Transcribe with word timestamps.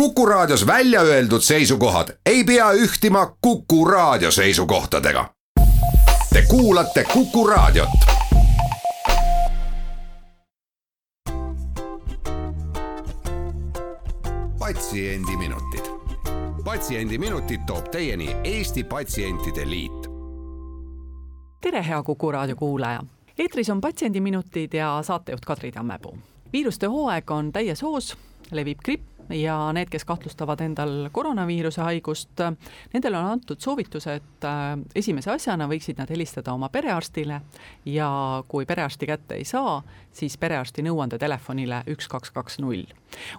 Kuku 0.00 0.26
Raadios 0.26 0.66
välja 0.66 1.00
öeldud 1.00 1.40
seisukohad 1.40 2.08
ei 2.26 2.44
pea 2.44 2.72
ühtima 2.72 3.36
Kuku 3.40 3.84
Raadio 3.84 4.30
seisukohtadega. 4.30 5.30
Te 6.32 6.42
kuulate 6.48 7.04
Kuku 7.04 7.46
Raadiot. 7.46 7.88
patsiendiminutid, 14.58 15.84
Patsiendiminutid 16.64 17.60
toob 17.66 17.88
teieni 17.88 18.36
Eesti 18.44 18.84
Patsientide 18.84 19.70
Liit. 19.70 20.10
tere, 21.60 21.86
hea 21.88 22.02
Kuku 22.02 22.32
Raadio 22.32 22.56
kuulaja 22.56 23.02
eetris 23.38 23.70
on 23.70 23.80
Patsiendiminutid 23.80 24.72
ja 24.72 24.98
saatejuht 25.02 25.44
Kadri 25.44 25.72
Tammepuu. 25.72 26.18
viiruste 26.52 26.86
hooaeg 26.86 27.30
on 27.30 27.52
täies 27.52 27.82
hoos, 27.82 28.16
levib 28.50 28.78
gripp 28.84 29.15
ja 29.30 29.56
need, 29.72 29.90
kes 29.90 30.04
kahtlustavad 30.04 30.60
endal 30.64 31.08
koroonaviiruse 31.12 31.82
haigust, 31.82 32.42
nendele 32.92 33.18
on 33.18 33.30
antud 33.36 33.60
soovitus, 33.60 34.06
et 34.12 34.46
äh, 34.46 34.74
esimese 34.94 35.30
asjana 35.34 35.68
võiksid 35.70 35.98
nad 36.00 36.10
helistada 36.10 36.54
oma 36.54 36.68
perearstile 36.72 37.40
ja 37.86 38.10
kui 38.48 38.66
perearsti 38.66 39.06
kätte 39.06 39.38
ei 39.38 39.44
saa, 39.44 39.80
siis 40.12 40.38
perearsti 40.38 40.84
nõuandetelefonile 40.86 41.82
üks, 41.92 42.08
kaks, 42.08 42.30
kaks, 42.34 42.60
null. 42.62 42.86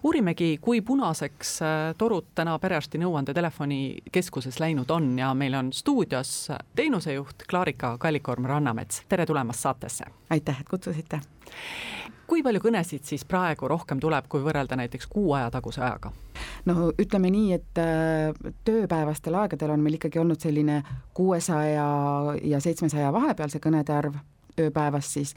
Uurimegi, 0.04 0.58
kui 0.62 0.82
punaseks 0.82 1.62
äh, 1.62 1.96
torud 1.98 2.32
täna 2.36 2.58
perearsti 2.60 3.00
nõuandetelefoni 3.02 3.82
keskuses 4.12 4.60
läinud 4.60 4.92
on 4.92 5.12
ja 5.20 5.34
meil 5.34 5.58
on 5.58 5.74
stuudios 5.74 6.52
teenusejuht 6.76 7.48
Klaarika 7.50 7.98
Kallikorm-Rannamets, 8.00 9.04
tere 9.10 9.26
tulemast 9.26 9.60
saatesse! 9.60 10.06
aitäh, 10.30 10.62
et 10.62 10.70
kutsusite! 10.70 11.22
kui 12.28 12.44
palju 12.44 12.60
kõnesid 12.60 13.08
siis 13.08 13.24
praegu 13.26 13.70
rohkem 13.72 14.02
tuleb, 14.04 14.26
kui 14.30 14.44
võrrelda 14.44 14.76
näiteks 14.76 15.08
kuu 15.08 15.32
aja 15.38 15.52
taguse 15.52 15.82
ajaga? 15.82 16.12
no 16.66 16.92
ütleme 17.00 17.32
nii, 17.34 17.54
et 17.58 17.82
äh, 17.82 18.54
tööpäevastel 18.68 19.36
aegadel 19.36 19.76
on 19.76 19.84
meil 19.84 20.00
ikkagi 20.00 20.20
olnud 20.24 20.42
selline 20.42 20.82
kuuesaja 21.18 21.86
ja 22.44 22.64
seitsmesaja 22.64 23.14
vahepeal 23.14 23.54
see 23.54 23.64
kõnede 23.64 23.96
arv 23.96 24.20
ööpäevas 24.62 25.14
siis, 25.14 25.34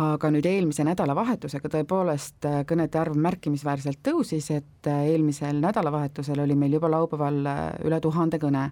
aga 0.00 0.30
nüüd 0.32 0.46
eelmise 0.48 0.84
nädalavahetusega 0.88 1.70
tõepoolest 1.76 2.48
äh, 2.48 2.60
kõnede 2.68 3.00
arv 3.00 3.16
märkimisväärselt 3.16 4.02
tõusis, 4.08 4.50
et 4.54 4.90
äh, 4.90 5.06
eelmisel 5.14 5.60
nädalavahetusel 5.62 6.44
oli 6.44 6.58
meil 6.58 6.78
juba 6.78 6.90
laupäeval 6.90 7.42
üle 7.84 8.00
tuhande 8.00 8.42
kõne. 8.42 8.70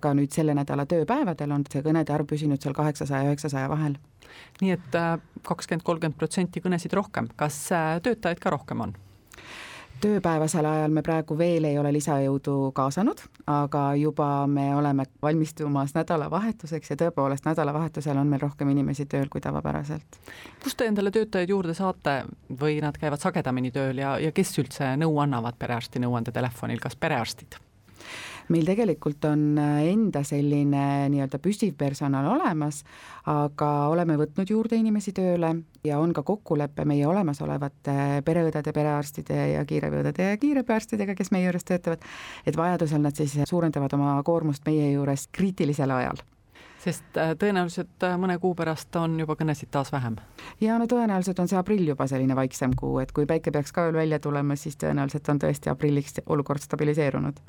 ka 0.00 0.14
nüüd 0.16 0.32
selle 0.32 0.54
nädala 0.56 0.86
tööpäevadel 0.88 1.50
on 1.52 1.64
see 1.68 1.82
kõnede 1.84 2.14
arv 2.14 2.24
püsinud 2.26 2.62
seal 2.62 2.72
kaheksasaja 2.74 3.26
ja 3.26 3.32
üheksasaja 3.34 3.68
vahel 3.68 3.98
nii 4.60 4.74
et 4.76 4.96
äh, 4.98 5.14
kakskümmend, 5.46 5.84
kolmkümmend 5.86 6.18
protsenti 6.20 6.62
kõnesid 6.64 6.94
rohkem, 6.96 7.30
kas 7.40 7.62
äh, 7.74 7.94
töötajaid 8.04 8.42
ka 8.42 8.54
rohkem 8.54 8.86
on? 8.86 8.96
Tööpäevasel 10.00 10.66
ajal 10.66 10.92
me 10.94 11.02
praegu 11.02 11.36
veel 11.38 11.64
ei 11.68 11.78
ole 11.78 11.92
lisajõudu 11.92 12.72
kaasanud, 12.76 13.20
aga 13.50 13.82
juba 14.00 14.46
me 14.46 14.68
oleme 14.76 15.06
valmistumas 15.22 15.94
nädalavahetuseks 15.96 16.90
ja 16.90 16.98
tõepoolest 17.04 17.48
nädalavahetusel 17.48 18.18
on 18.18 18.30
meil 18.32 18.42
rohkem 18.42 18.70
inimesi 18.72 19.06
tööl 19.06 19.28
kui 19.28 19.40
tavapäraselt. 19.40 20.20
kust 20.62 20.76
te 20.76 20.86
endale 20.86 21.10
töötajaid 21.10 21.50
juurde 21.50 21.74
saate 21.74 22.22
või 22.60 22.80
nad 22.80 22.98
käivad 22.98 23.20
sagedamini 23.20 23.70
tööl 23.70 23.98
ja, 23.98 24.18
ja 24.18 24.32
kes 24.32 24.58
üldse 24.58 24.94
nõu 24.96 25.18
annavad 25.20 25.58
perearsti 25.58 26.00
nõuandetelefonil, 26.00 26.80
kas 26.80 26.96
perearstid? 26.96 27.60
Meil 28.50 28.66
tegelikult 28.68 29.24
on 29.28 29.44
äh, 29.60 29.90
enda 29.92 30.22
selline 30.26 30.84
nii-öelda 31.12 31.40
püsiv 31.42 31.76
personal 31.80 32.26
olemas, 32.32 32.82
aga 33.30 33.70
oleme 33.92 34.18
võtnud 34.20 34.50
juurde 34.50 34.78
inimesi 34.80 35.14
tööle 35.16 35.54
ja 35.86 36.00
on 36.02 36.14
ka 36.16 36.24
kokkulepe 36.26 36.84
meie 36.88 37.06
olemasolevate 37.08 38.24
pereõdede, 38.26 38.74
perearstide 38.76 39.38
ja 39.54 39.62
kiirabiõdede 39.68 40.32
ja 40.32 40.40
kiirabiarstidega, 40.40 41.16
kes 41.18 41.32
meie 41.34 41.46
juures 41.48 41.66
töötavad, 41.68 42.04
et 42.46 42.58
vajadusel 42.58 43.02
nad 43.04 43.16
siis 43.16 43.38
suurendavad 43.48 43.94
oma 43.98 44.18
koormust 44.26 44.66
meie 44.68 44.92
juures 44.92 45.28
kriitilisel 45.32 45.98
ajal 46.00 46.22
sest 46.80 47.18
äh, 47.20 47.34
tõenäoliselt 47.38 48.04
äh, 48.06 48.16
mõne 48.20 48.38
kuu 48.40 48.54
pärast 48.56 48.96
on 48.96 49.18
juba 49.20 49.36
kõnesid 49.36 49.68
taas 49.72 49.92
vähem. 49.92 50.16
ja 50.60 50.78
no 50.80 50.86
tõenäoliselt 50.88 51.40
on 51.42 51.48
see 51.50 51.58
aprill 51.60 51.92
juba 51.92 52.06
selline 52.08 52.36
vaiksem 52.36 52.74
kuu, 52.76 52.98
et 53.02 53.12
kui 53.12 53.28
päike 53.28 53.52
peaks 53.52 53.72
ka 53.76 53.88
veel 53.88 54.00
välja 54.00 54.18
tulema, 54.18 54.56
siis 54.56 54.78
tõenäoliselt 54.80 55.28
on 55.28 55.42
tõesti 55.44 55.72
aprilliks 55.72 56.22
olukord 56.26 56.64
stabiliseerunud 56.64 57.42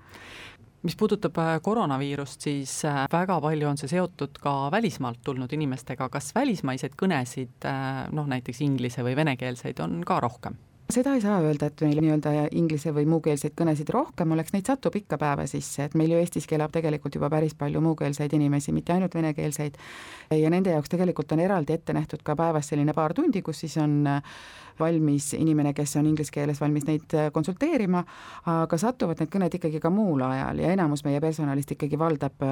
mis 0.84 0.96
puudutab 0.97 1.38
äh, 1.38 1.53
koroonaviirust, 1.62 2.42
siis 2.42 2.74
äh, 2.86 3.06
väga 3.12 3.38
palju 3.42 3.69
on 3.69 3.78
see 3.78 3.92
seotud 3.92 4.42
ka 4.42 4.56
välismaalt 4.74 5.22
tulnud 5.24 5.53
inimestega, 5.53 6.09
kas 6.09 6.31
välismaiseid 6.36 6.97
kõnesid, 6.97 7.58
äh, 7.69 8.03
noh 8.12 8.30
näiteks 8.30 8.64
inglise 8.66 9.06
või 9.06 9.16
venekeelseid 9.20 9.81
on 9.84 10.02
ka 10.08 10.20
rohkem? 10.24 10.58
Seda 10.91 11.13
ei 11.16 11.22
saa 11.22 11.40
öelda, 11.41 11.68
et 11.69 11.81
meil 11.85 12.00
nii-öelda 12.03 12.31
inglise 12.57 12.91
või 12.96 13.06
muukeelseid 13.09 13.53
kõnesid 13.57 13.90
rohkem 13.94 14.31
oleks, 14.35 14.53
neid 14.56 14.68
satub 14.68 14.96
ikka 14.97 15.18
päeva 15.22 15.46
sisse, 15.50 15.85
et 15.88 15.96
meil 16.00 16.13
ju 16.13 16.19
Eestiski 16.22 16.57
elab 16.57 16.74
tegelikult 16.75 17.16
juba 17.16 17.29
päris 17.31 17.56
palju 17.57 17.81
muukeelseid 17.84 18.34
inimesi, 18.38 18.74
mitte 18.75 18.94
ainult 18.96 19.16
venekeelseid. 19.16 19.78
ja 20.31 20.50
nende 20.50 20.74
jaoks 20.75 20.90
tegelikult 20.90 21.31
on 21.31 21.40
eraldi 21.40 21.74
ette 21.74 21.94
nähtud 21.94 22.24
ka 22.24 22.35
päevas 22.35 22.68
selline 22.72 22.94
paar 22.94 23.13
tundi, 23.13 23.41
kus 23.41 23.63
siis 23.66 23.78
on 23.78 24.09
valmis 24.79 25.34
inimene, 25.34 25.74
kes 25.74 25.96
on 25.96 26.07
inglise 26.07 26.31
keeles 26.31 26.62
valmis 26.62 26.85
neid 26.88 27.18
konsulteerima, 27.34 28.03
aga 28.46 28.78
satuvad 28.78 29.19
need 29.19 29.31
kõned 29.31 29.58
ikkagi 29.59 29.79
ka 29.79 29.90
muul 29.90 30.22
ajal 30.28 30.59
ja 30.59 30.72
enamus 30.73 31.06
meie 31.06 31.22
personalist 31.22 31.72
ikkagi 31.72 32.00
valdab 32.00 32.47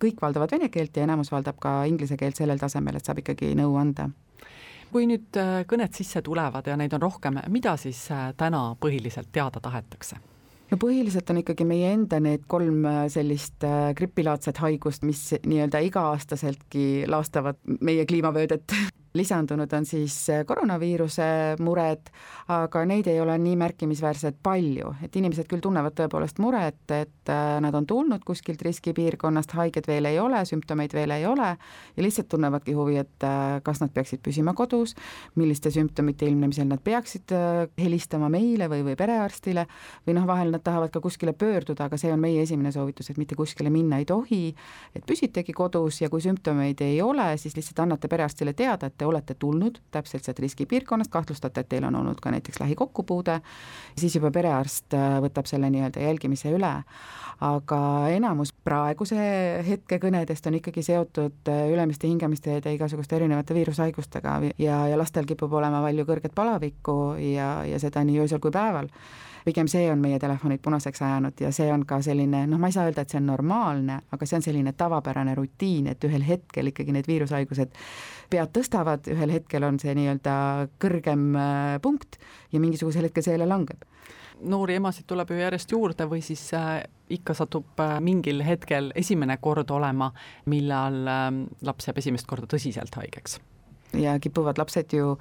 kõik 0.00 0.20
valdavad 0.22 0.50
vene 0.50 0.68
keelt 0.68 0.96
ja 0.96 1.04
enamus 1.04 1.32
valdab 1.32 1.58
ka 1.60 1.84
inglise 1.88 2.16
keelt 2.16 2.36
sellel 2.36 2.58
tasemel, 2.58 2.96
et 2.96 3.04
saab 3.04 3.22
ikkagi 3.22 3.54
nõu 3.58 3.76
anda 3.80 4.10
kui 4.92 5.06
nüüd 5.10 5.38
äh, 5.38 5.62
kõned 5.70 5.94
sisse 5.96 6.22
tulevad 6.26 6.66
ja 6.68 6.76
neid 6.78 6.94
on 6.96 7.02
rohkem, 7.04 7.40
mida 7.52 7.76
siis 7.80 8.02
äh, 8.14 8.30
täna 8.38 8.70
põhiliselt 8.80 9.30
teada 9.32 9.62
tahetakse? 9.62 10.20
no 10.70 10.78
põhiliselt 10.78 11.30
on 11.32 11.40
ikkagi 11.40 11.66
meie 11.66 11.90
enda 11.96 12.20
need 12.22 12.46
kolm 12.50 12.84
äh, 12.86 13.02
sellist 13.10 13.66
gripilaadset 13.98 14.60
haigust, 14.62 15.06
mis 15.06 15.24
nii-öelda 15.42 15.82
iga-aastaseltki 15.88 17.06
laastavad 17.10 17.58
meie 17.80 18.06
kliimavöödet 18.06 18.76
lisandunud 19.14 19.72
on 19.72 19.86
siis 19.86 20.14
äh, 20.30 20.44
koroonaviiruse 20.46 21.24
mured, 21.60 22.10
aga 22.50 22.82
neid 22.86 23.08
ei 23.10 23.18
ole 23.20 23.34
nii 23.42 23.56
märkimisväärselt 23.58 24.38
palju, 24.42 24.92
et 25.02 25.16
inimesed 25.18 25.48
küll 25.50 25.62
tunnevad 25.64 25.96
tõepoolest 25.98 26.38
muret, 26.42 26.84
et 26.94 27.32
äh, 27.32 27.56
nad 27.62 27.74
on 27.74 27.88
tulnud 27.90 28.22
kuskilt 28.26 28.62
riskipiirkonnast, 28.62 29.56
haiged 29.58 29.88
veel 29.90 30.06
ei 30.12 30.20
ole, 30.22 30.44
sümptomeid 30.46 30.94
veel 30.94 31.14
ei 31.16 31.26
ole 31.26 31.48
ja 31.50 32.04
lihtsalt 32.04 32.30
tunnevadki 32.30 32.76
huvi, 32.78 33.00
et 33.02 33.26
äh, 33.26 33.58
kas 33.66 33.82
nad 33.82 33.90
peaksid 33.94 34.22
püsima 34.22 34.54
kodus, 34.54 34.94
milliste 35.40 35.74
sümptomite 35.74 36.28
ilmnemisel 36.30 36.70
nad 36.70 36.82
peaksid 36.84 37.34
helistama 37.80 38.30
meile 38.30 38.70
või, 38.70 38.84
või 38.86 38.96
perearstile 38.98 39.66
või 40.06 40.14
noh, 40.20 40.28
vahel 40.30 40.54
nad 40.54 40.62
tahavad 40.62 40.94
ka 40.94 41.02
kuskile 41.02 41.34
pöörduda, 41.34 41.88
aga 41.90 41.98
see 41.98 42.12
on 42.14 42.22
meie 42.22 42.44
esimene 42.46 42.70
soovitus, 42.74 43.10
et 43.10 43.18
mitte 43.18 43.34
kuskile 43.38 43.72
minna 43.74 43.98
ei 43.98 44.06
tohi, 44.06 44.54
et 44.94 45.06
püsitegi 45.06 45.54
kodus 45.56 46.00
ja 46.04 46.10
kui 46.12 46.22
sümptomeid 46.22 46.82
ei 46.86 47.02
ole, 47.02 47.32
siis 47.40 47.58
lihtsalt 47.58 47.82
annate 47.86 48.08
perearstile 48.10 48.54
teada, 48.54 48.86
et 48.86 48.99
te 49.00 49.08
olete 49.08 49.34
tulnud 49.40 49.78
täpselt 49.94 50.26
sealt 50.26 50.42
riskipiirkonnast, 50.44 51.10
kahtlustate, 51.12 51.64
et 51.64 51.70
teil 51.72 51.86
on 51.88 51.96
olnud 52.02 52.20
ka 52.20 52.32
näiteks 52.34 52.60
lähikokkupuude, 52.60 53.38
siis 53.98 54.16
juba 54.18 54.30
perearst 54.34 54.96
äh, 54.96 55.16
võtab 55.24 55.48
selle 55.48 55.70
nii-öelda 55.72 56.04
jälgimise 56.04 56.52
üle. 56.56 56.74
aga 57.40 57.76
enamus 58.12 58.50
praeguse 58.52 59.16
hetke 59.64 59.96
kõnedest 60.02 60.44
on 60.50 60.58
ikkagi 60.58 60.82
seotud 60.84 61.48
äh, 61.48 61.62
ülemiste 61.72 62.08
hingamisteede 62.10 62.74
igasuguste 62.76 63.16
erinevate 63.16 63.56
viirushaigustega 63.56 64.36
ja, 64.58 64.82
ja 64.92 64.98
lastel 65.00 65.24
kipub 65.24 65.52
olema 65.56 65.80
palju 65.86 66.04
kõrget 66.04 66.36
palavikku 66.36 66.98
ja, 67.32 67.64
ja 67.64 67.80
seda 67.80 68.04
nii 68.04 68.20
öösel 68.20 68.44
kui 68.44 68.52
päeval 68.52 68.92
pigem 69.44 69.68
see 69.70 69.90
on 69.92 70.00
meie 70.02 70.18
telefonid 70.22 70.62
punaseks 70.64 71.02
ajanud 71.06 71.40
ja 71.40 71.52
see 71.54 71.70
on 71.72 71.84
ka 71.88 72.00
selline, 72.04 72.44
noh, 72.50 72.60
ma 72.60 72.70
ei 72.70 72.76
saa 72.76 72.88
öelda, 72.88 73.04
et 73.04 73.12
see 73.12 73.20
on 73.20 73.28
normaalne, 73.32 74.00
aga 74.12 74.28
see 74.28 74.40
on 74.40 74.46
selline 74.46 74.72
tavapärane 74.78 75.34
rutiin, 75.38 75.90
et 75.92 76.08
ühel 76.08 76.24
hetkel 76.26 76.72
ikkagi 76.72 76.94
need 76.96 77.08
viirushaigused 77.10 77.76
pead 78.30 78.54
tõstavad, 78.56 79.08
ühel 79.10 79.36
hetkel 79.38 79.66
on 79.66 79.80
see 79.82 79.94
nii-öelda 79.98 80.34
kõrgem 80.82 81.30
äh, 81.36 81.76
punkt 81.82 82.20
ja 82.52 82.62
mingisugusel 82.62 83.08
hetkel 83.08 83.26
see 83.26 83.38
jälle 83.38 83.48
langeb 83.50 83.88
noori 84.40 84.74
emasid 84.74 85.06
tuleb 85.08 85.30
ju 85.30 85.40
järjest 85.40 85.72
juurde 85.72 86.06
või 86.08 86.22
siis 86.24 86.42
äh, 86.56 86.82
ikka 87.12 87.34
satub 87.36 87.80
äh, 87.80 87.98
mingil 88.04 88.42
hetkel 88.44 88.90
esimene 88.98 89.36
kord 89.42 89.70
olema, 89.74 90.10
millal 90.50 91.00
äh, 91.04 91.28
laps 91.66 91.88
jääb 91.88 92.00
esimest 92.02 92.28
korda 92.30 92.48
tõsiselt 92.50 92.96
haigeks. 92.96 93.40
ja 93.98 94.18
kipuvad 94.22 94.58
lapsed 94.58 94.92
ju 94.94 95.16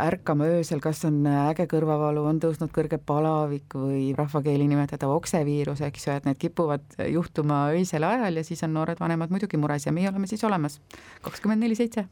ärkama 0.00 0.48
öösel, 0.56 0.80
kas 0.84 1.04
on 1.08 1.22
äge 1.30 1.66
kõrvavalu, 1.70 2.26
on 2.28 2.40
tõusnud 2.42 2.72
kõrge 2.74 2.98
palavik 2.98 3.76
või 3.78 4.10
rahvakeeli 4.16 4.68
nimetatav 4.68 5.14
okseviirus, 5.16 5.82
eks 5.86 6.06
ju, 6.06 6.18
et 6.18 6.28
need 6.28 6.40
kipuvad 6.40 7.00
juhtuma 7.12 7.66
öisel 7.76 8.06
ajal 8.06 8.40
ja 8.40 8.44
siis 8.46 8.62
on 8.66 8.76
noored 8.76 9.00
vanemad 9.00 9.32
muidugi 9.32 9.60
mures 9.60 9.88
ja 9.88 9.94
meie 9.96 10.10
oleme 10.12 10.28
siis 10.30 10.44
olemas 10.44 10.80
kakskümmend 11.24 11.64
neli 11.64 11.78
seitse 11.78 12.06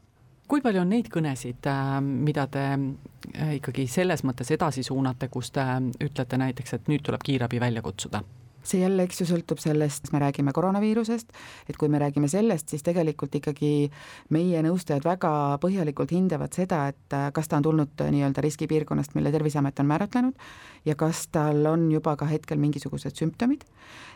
kui 0.47 0.61
palju 0.61 0.83
on 0.83 0.91
neid 0.93 1.09
kõnesid, 1.13 1.65
äh, 1.69 1.99
mida 2.01 2.45
te 2.51 2.65
äh, 2.69 3.55
ikkagi 3.57 3.87
selles 3.89 4.21
mõttes 4.27 4.51
edasi 4.53 4.83
suunate, 4.85 5.29
kus 5.33 5.51
te 5.55 5.65
ütlete 6.03 6.37
näiteks, 6.41 6.77
et 6.77 6.91
nüüd 6.91 7.05
tuleb 7.05 7.25
kiirabi 7.25 7.61
välja 7.61 7.81
kutsuda? 7.85 8.21
See 8.65 8.81
jälle, 8.81 9.05
eks 9.05 9.21
ju, 9.21 9.27
sõltub 9.29 9.61
sellest, 9.61 10.05
kas 10.05 10.13
me 10.15 10.21
räägime 10.23 10.53
koroonaviirusest, 10.55 11.33
et 11.69 11.77
kui 11.77 11.89
me 11.91 12.01
räägime 12.01 12.29
sellest, 12.31 12.69
siis 12.73 12.85
tegelikult 12.85 13.35
ikkagi 13.39 13.89
meie 14.35 14.63
nõustajad 14.65 15.05
väga 15.05 15.31
põhjalikult 15.63 16.13
hindavad 16.15 16.55
seda, 16.55 16.85
et 16.93 17.17
kas 17.35 17.51
ta 17.51 17.59
on 17.59 17.67
tulnud 17.69 18.05
nii-öelda 18.11 18.43
riskipiirkonnast, 18.45 19.15
mille 19.15 19.31
Terviseamet 19.35 19.79
on 19.79 19.91
määratlenud, 19.91 20.49
ja 20.85 20.95
kas 20.95 21.27
tal 21.33 21.65
on 21.69 21.89
juba 21.91 22.15
ka 22.19 22.27
hetkel 22.29 22.61
mingisugused 22.61 23.15
sümptomid 23.17 23.65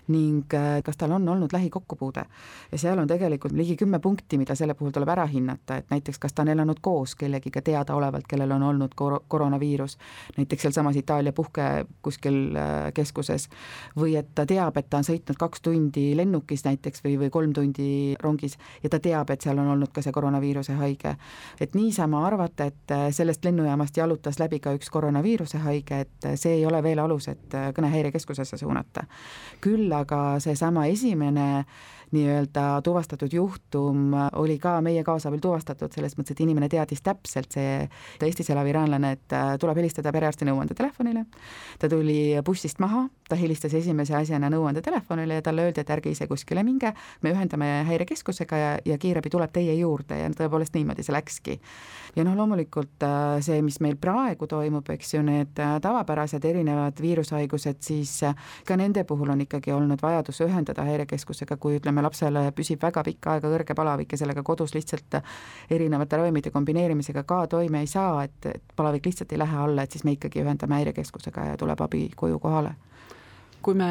ning 0.10 0.54
äh, 0.54 0.82
kas 0.86 0.98
tal 0.98 1.12
on 1.12 1.28
olnud 1.30 1.54
lähikokkupuude. 1.54 2.24
ja 2.72 2.78
seal 2.78 3.00
on 3.00 3.08
tegelikult 3.08 3.54
ligi 3.54 3.76
kümme 3.76 4.00
punkti, 4.00 4.38
mida 4.38 4.56
selle 4.56 4.74
puhul 4.74 4.92
tuleb 4.92 5.10
ära 5.10 5.26
hinnata, 5.30 5.78
et 5.78 5.90
näiteks 5.90 6.20
kas 6.20 6.34
ta 6.34 6.42
on 6.42 6.54
elanud 6.56 6.80
koos 6.82 7.16
kellegiga 7.16 7.62
teadaolevalt, 7.62 8.28
kellel 8.28 8.52
on 8.52 8.64
olnud 8.64 8.96
kor-, 8.96 9.20
koroonaviirus, 9.28 9.98
näiteks 10.38 10.62
sealsamas 10.62 10.96
Itaalia 10.96 11.34
puhke 11.34 11.86
kuskil 12.02 12.58
äh, 12.58 12.90
keskuses, 12.94 13.50
või 13.98 14.16
et 14.20 14.39
ta 14.40 14.46
teab, 14.48 14.78
et 14.80 14.88
ta 14.90 15.02
on 15.02 15.08
sõitnud 15.08 15.40
kaks 15.40 15.64
tundi 15.66 16.06
lennukis 16.18 16.64
näiteks 16.68 17.04
või, 17.04 17.18
või 17.24 17.32
kolm 17.34 17.54
tundi 17.56 18.16
rongis 18.24 18.56
ja 18.84 18.92
ta 18.94 19.02
teab, 19.04 19.30
et 19.34 19.44
seal 19.44 19.60
on 19.60 19.74
olnud 19.76 19.92
ka 19.96 20.04
see 20.06 20.16
koroonaviiruse 20.16 20.78
haige. 20.80 21.16
et 21.60 21.76
niisama 21.76 22.24
arvata, 22.28 22.70
et 22.72 22.96
äh, 22.96 23.08
sellest 23.16 23.46
lennujaamast 23.46 23.98
jalutas 23.98 24.40
läbi 24.40 24.62
ka 24.64 24.74
üks 24.78 24.90
koroonaviiruse 24.94 25.62
haige, 25.66 26.04
et 26.06 26.32
see 26.40 26.60
ei 26.60 26.66
ole 26.66 26.84
veel 26.84 27.04
alus, 27.04 27.28
et 27.28 27.60
kõnehäirekeskusesse 27.76 28.58
suunata. 28.58 29.06
küll 29.62 29.92
aga 29.94 30.40
seesama 30.40 30.86
esimene 30.86 31.66
nii-öelda 32.12 32.82
tuvastatud 32.84 33.34
juhtum 33.34 34.14
oli 34.34 34.58
ka 34.60 34.80
meie 34.82 35.04
kaasabil 35.04 35.40
tuvastatud, 35.40 35.92
selles 35.94 36.16
mõttes, 36.18 36.34
et 36.34 36.42
inimene 36.46 36.70
teadis 36.70 37.04
täpselt, 37.06 37.52
see 37.54 37.86
Eestis 38.30 38.50
elav 38.54 38.68
iraanlane, 38.70 39.12
et 39.18 39.34
äh, 39.34 39.54
tuleb 39.62 39.78
helistada 39.82 40.12
perearsti 40.14 40.46
nõuandetelefonile. 40.46 41.26
ta 41.80 41.90
tuli 41.90 42.20
bussist 42.46 42.80
maha, 42.80 43.08
ta 43.30 43.38
helistas 43.40 43.74
esimese 43.78 44.16
asjana 44.18 44.50
nõuandetelefonile 44.52 45.40
ja 45.40 45.46
talle 45.46 45.68
öeldi, 45.68 45.84
et 45.84 45.94
ärge 45.94 46.12
ise 46.14 46.28
kuskile 46.28 46.64
minge, 46.66 46.92
me 47.22 47.34
ühendame 47.34 47.70
häirekeskusega 47.88 48.58
ja, 48.58 48.72
ja 48.86 48.98
kiirabi 48.98 49.30
tuleb 49.30 49.54
teie 49.54 49.76
juurde 49.78 50.18
ja 50.18 50.30
tõepoolest 50.34 50.76
niimoodi 50.76 51.06
see 51.06 51.16
läkski. 51.16 51.60
ja 52.16 52.26
noh, 52.26 52.36
loomulikult 52.38 53.06
äh, 53.06 53.38
see, 53.46 53.62
mis 53.66 53.80
meil 53.86 54.00
praegu 54.02 54.48
toimub, 54.50 54.90
eks 54.96 55.14
ju, 55.14 55.22
need 55.26 55.62
äh, 55.62 55.78
tavapärased 55.82 56.46
erinevad 56.46 57.02
viirushaigused, 57.02 57.82
siis 57.86 58.18
ka 58.66 58.78
nende 58.80 59.04
puhul 59.08 59.30
on 59.30 59.46
ikkagi 59.46 59.72
olnud 59.76 60.02
vajadus 60.02 60.42
ühendada 60.46 60.86
häirekeskusega, 60.88 61.58
kui 61.62 61.78
ütleme, 61.78 62.00
me 62.00 62.08
lapsele 62.08 62.50
püsib 62.56 62.82
väga 62.84 63.04
pikka 63.06 63.36
aega 63.36 63.52
kõrge 63.52 63.76
palavik 63.76 64.14
ja 64.16 64.22
sellega 64.24 64.44
kodus 64.44 64.74
lihtsalt 64.76 65.20
erinevate 65.70 66.18
ravimite 66.18 66.52
kombineerimisega 66.56 67.24
ka 67.28 67.46
toime 67.52 67.84
ei 67.84 67.90
saa, 67.92 68.24
et, 68.24 68.46
et 68.46 68.76
palavik 68.76 69.10
lihtsalt 69.10 69.34
ei 69.34 69.42
lähe 69.42 69.64
alla, 69.66 69.84
et 69.84 69.92
siis 69.92 70.06
me 70.08 70.16
ikkagi 70.18 70.44
ühendame 70.44 70.80
häirekeskusega 70.80 71.52
ja 71.52 71.58
tuleb 71.60 71.82
abi 71.86 72.08
koju 72.16 72.40
kohale 72.40 72.76
kui 73.62 73.74
me 73.74 73.90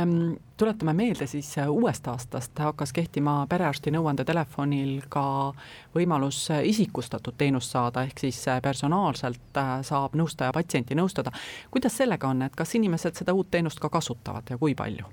tuletame 0.57 0.93
meelde, 0.93 1.27
siis 1.27 1.55
uuest 1.69 2.09
aastast 2.09 2.59
hakkas 2.59 2.93
kehtima 2.93 3.47
perearsti 3.49 3.93
nõuandetelefonil 3.95 5.07
ka 5.13 5.25
võimalus 5.95 6.49
isikustatud 6.65 7.37
teenust 7.39 7.77
saada, 7.77 8.03
ehk 8.09 8.25
siis 8.27 8.43
personaalselt 8.63 9.63
saab 9.83 10.17
nõustaja 10.19 10.53
patsienti 10.53 10.99
nõustada. 10.99 11.33
kuidas 11.71 11.97
sellega 11.97 12.29
on, 12.29 12.43
et 12.43 12.57
kas 12.57 12.75
inimesed 12.75 13.15
seda 13.15 13.33
uut 13.35 13.51
teenust 13.51 13.81
ka 13.81 13.89
kasutavad 13.89 14.51
ja 14.51 14.59
kui 14.59 14.75
palju? 14.75 15.07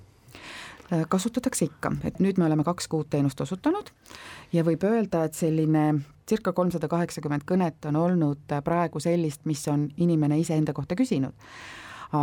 Äh, 0.93 1.05
kasutatakse 1.09 1.65
ikka, 1.65 1.91
et 2.05 2.19
nüüd 2.21 2.37
me 2.37 2.45
oleme 2.45 2.63
kaks 2.63 2.85
kuud 2.87 3.07
teenust 3.09 3.39
osutanud 3.41 3.87
ja 4.53 4.61
võib 4.63 4.83
öelda, 4.85 5.23
et 5.25 5.33
selline 5.33 5.85
circa 6.29 6.53
kolmsada 6.53 6.85
kaheksakümmend 6.91 7.41
kõnet 7.49 7.87
on 7.89 7.97
olnud 7.97 8.53
praegu 8.63 9.01
sellist, 9.01 9.41
mis 9.49 9.63
on 9.71 9.87
inimene 9.97 10.37
iseenda 10.37 10.73
kohta 10.77 10.93
küsinud. 10.95 11.33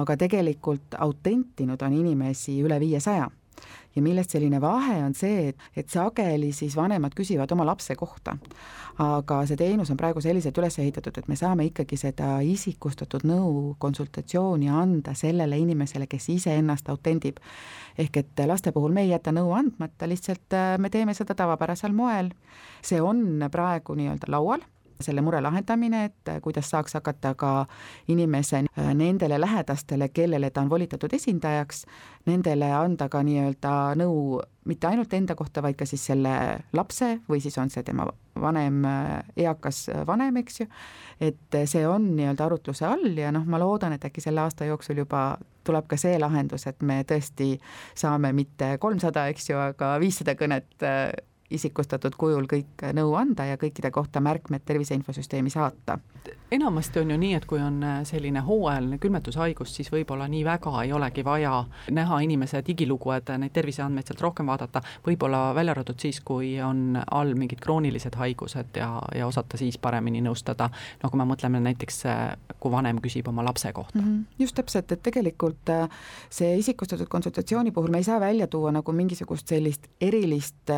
Aga 0.00 0.16
tegelikult 0.16 0.96
autentinud 0.98 1.82
on 1.82 2.00
inimesi 2.00 2.58
üle 2.64 2.80
viiesaja 2.80 3.30
ja 3.96 4.02
millest 4.02 4.32
selline 4.32 4.60
vahe 4.60 4.96
on 5.04 5.14
see, 5.16 5.50
et, 5.50 5.64
et 5.76 5.90
sageli 5.92 6.52
siis 6.56 6.76
vanemad 6.76 7.14
küsivad 7.16 7.50
oma 7.52 7.66
lapse 7.66 7.96
kohta. 7.98 8.36
aga 9.02 9.38
see 9.48 9.56
teenus 9.56 9.90
on 9.90 9.96
praegu 10.00 10.20
selliselt 10.20 10.58
üles 10.60 10.78
ehitatud, 10.78 11.16
et 11.18 11.28
me 11.28 11.36
saame 11.36 11.66
ikkagi 11.68 11.96
seda 12.00 12.40
isikustatud 12.44 13.24
nõu, 13.28 13.74
konsultatsiooni 13.80 14.68
anda 14.68 15.14
sellele 15.18 15.58
inimesele, 15.58 16.06
kes 16.06 16.28
iseennast 16.36 16.88
autendib. 16.92 17.40
ehk 17.98 18.16
et 18.16 18.44
laste 18.46 18.72
puhul 18.72 18.92
me 18.92 19.06
ei 19.06 19.12
jäta 19.12 19.32
nõu 19.32 19.52
andmata, 19.56 20.08
lihtsalt 20.08 20.56
äh, 20.56 20.76
me 20.78 20.90
teeme 20.90 21.14
seda 21.14 21.34
tavapärasel 21.34 21.92
moel. 21.92 22.32
see 22.82 23.00
on 23.00 23.48
praegu 23.50 23.94
nii-öelda 23.94 24.30
laual 24.32 24.64
selle 25.00 25.22
mure 25.24 25.40
lahendamine, 25.40 26.04
et 26.04 26.28
äh, 26.28 26.40
kuidas 26.42 26.70
saaks 26.70 26.94
hakata 26.98 27.34
ka 27.38 27.66
inimese 28.08 28.62
äh, 28.64 28.92
nendele 28.94 29.40
lähedastele, 29.40 30.08
kellele 30.08 30.50
ta 30.50 30.60
on 30.60 30.70
volitatud 30.70 31.12
esindajaks, 31.12 31.84
nendele 32.26 32.72
anda 32.76 33.08
ka 33.08 33.22
nii-öelda 33.26 33.72
nõu 34.00 34.42
mitte 34.68 34.86
ainult 34.86 35.14
enda 35.14 35.34
kohta, 35.34 35.62
vaid 35.62 35.76
ka 35.78 35.86
siis 35.88 36.04
selle 36.06 36.34
lapse 36.72 37.16
või 37.28 37.40
siis 37.42 37.58
on 37.58 37.70
see 37.70 37.82
tema 37.86 38.06
vanem, 38.40 38.84
äh, 38.84 39.16
eakas 39.46 39.86
vanem, 40.06 40.36
eks 40.42 40.60
ju, 40.62 40.68
et 41.20 41.58
see 41.64 41.86
on 41.88 42.12
nii-öelda 42.16 42.46
arutluse 42.46 42.86
all 42.86 43.18
ja 43.18 43.32
noh, 43.34 43.46
ma 43.46 43.60
loodan, 43.62 43.96
et 43.96 44.04
äkki 44.06 44.24
selle 44.24 44.44
aasta 44.44 44.68
jooksul 44.68 45.02
juba 45.04 45.36
tuleb 45.64 45.86
ka 45.90 45.98
see 45.98 46.18
lahendus, 46.18 46.66
et 46.66 46.80
me 46.82 47.02
tõesti 47.08 47.56
saame 47.94 48.32
mitte 48.34 48.76
kolmsada, 48.82 49.28
eks 49.30 49.50
ju, 49.50 49.58
aga 49.58 49.94
viissada 50.02 50.34
kõnet 50.38 50.82
isikustatud 51.54 52.16
kujul 52.19 52.46
kõik 52.50 52.84
nõu 52.96 53.14
anda 53.19 53.46
ja 53.49 53.58
kõikide 53.60 53.90
kohta 53.90 54.20
märkmed 54.20 54.64
tervise 54.64 54.94
infosüsteemi 54.94 55.50
saata. 55.50 55.99
enamasti 56.52 57.00
on 57.00 57.10
ju 57.10 57.16
nii, 57.19 57.34
et 57.34 57.46
kui 57.49 57.58
on 57.60 57.82
äh, 57.82 58.00
selline 58.04 58.40
hooajaline 58.44 58.99
külmetushaigus, 59.00 59.72
siis 59.75 59.88
võib-olla 59.93 60.28
nii 60.28 60.44
väga 60.44 60.82
ei 60.84 60.93
olegi 60.93 61.25
vaja 61.25 61.64
näha 61.90 62.20
inimese 62.20 62.62
digilugu, 62.66 63.10
et 63.16 63.32
neid 63.38 63.52
terviseandmeid 63.52 64.06
sealt 64.06 64.20
rohkem 64.20 64.46
vaadata, 64.46 64.82
võib-olla 65.06 65.54
välja 65.54 65.72
arvatud 65.72 65.99
siis, 65.99 66.20
kui 66.20 66.52
on 66.62 66.99
all 67.10 67.34
mingid 67.34 67.60
kroonilised 67.60 68.14
haigused 68.20 68.76
ja, 68.76 68.90
ja 69.16 69.26
osata 69.26 69.56
siis 69.56 69.78
paremini 69.78 70.20
nõustada, 70.22 70.69
no 71.02 71.10
kui 71.10 71.19
me 71.19 71.26
mõtleme 71.32 71.62
näiteks, 71.64 72.02
äh, 72.06 72.20
kui 72.60 72.70
vanem 72.70 73.00
küsib 73.02 73.28
oma 73.28 73.44
lapse 73.44 73.72
kohta 73.72 73.98
mm. 73.98 74.05
-hmm. 74.05 74.43
just 74.44 74.55
täpselt, 74.55 74.93
et 74.93 75.02
tegelikult 75.02 75.69
äh, 75.69 75.88
see 76.31 76.56
isikustatud 76.58 77.08
konsultatsiooni 77.08 77.70
puhul 77.70 77.90
me 77.90 77.98
ei 77.98 78.05
saa 78.05 78.20
välja 78.20 78.46
tuua 78.46 78.72
nagu 78.72 78.93
mingisugust 78.93 79.48
sellist 79.48 79.88
erilist 80.00 80.70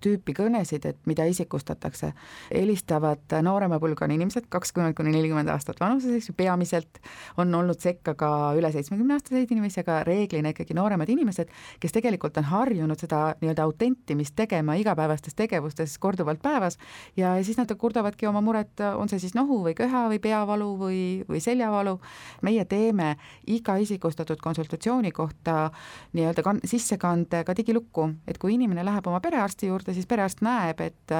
tüüpi 0.00 0.19
tüüpi 0.20 0.34
kõnesid, 0.36 0.84
et 0.86 0.98
mida 1.08 1.24
isikustatakse, 1.28 2.12
helistavad 2.52 3.32
noorema 3.42 3.80
põlvkonna 3.80 4.14
inimesed, 4.14 4.48
kakskümmend 4.52 4.94
kuni 4.96 5.12
nelikümmend 5.14 5.48
aastat 5.48 5.80
vanuses, 5.80 6.12
eks 6.16 6.30
ju, 6.30 6.34
peamiselt 6.36 7.00
on 7.40 7.52
olnud 7.54 7.80
sekka 7.80 8.14
ka 8.18 8.52
üle 8.58 8.70
seitsmekümne 8.72 9.16
aastaseid 9.16 9.50
inimesi, 9.50 9.80
aga 9.82 10.02
reeglina 10.06 10.52
ikkagi 10.52 10.76
nooremad 10.76 11.08
inimesed, 11.08 11.50
kes 11.80 11.96
tegelikult 11.96 12.36
on 12.40 12.48
harjunud 12.50 13.00
seda 13.00 13.34
nii-öelda 13.40 13.64
autentimist 13.64 14.36
tegema 14.36 14.76
igapäevastes 14.80 15.36
tegevustes 15.38 15.96
korduvalt 15.98 16.42
päevas 16.42 16.78
ja 17.16 17.34
siis 17.44 17.58
nad 17.58 17.70
kurdavadki 17.70 18.28
oma 18.28 18.42
muret, 18.44 18.80
on 18.96 19.08
see 19.08 19.22
siis 19.22 19.34
nohu 19.38 19.62
või 19.64 19.74
köha 19.78 20.06
või 20.12 20.20
peavalu 20.22 20.70
või, 20.80 21.00
või 21.28 21.40
seljavalu. 21.40 21.98
meie 22.42 22.64
teeme 22.64 23.16
iga 23.46 23.76
isikustatud 23.76 24.40
konsultatsiooni 24.42 25.12
kohta 25.12 25.70
nii-öelda 26.12 26.42
kan-, 26.42 26.60
sissekande 26.64 27.44
ka 27.44 27.56
digilukku, 27.56 28.08
et 28.28 28.38
kui 28.38 28.54
inimene 28.54 28.84
läheb 28.84 29.06
oma 29.06 29.20
perearsti 29.22 29.70
juurde, 29.70 29.94
siis 29.94 30.08
perearst 30.10 30.44
näeb, 30.44 30.82
et 30.84 31.16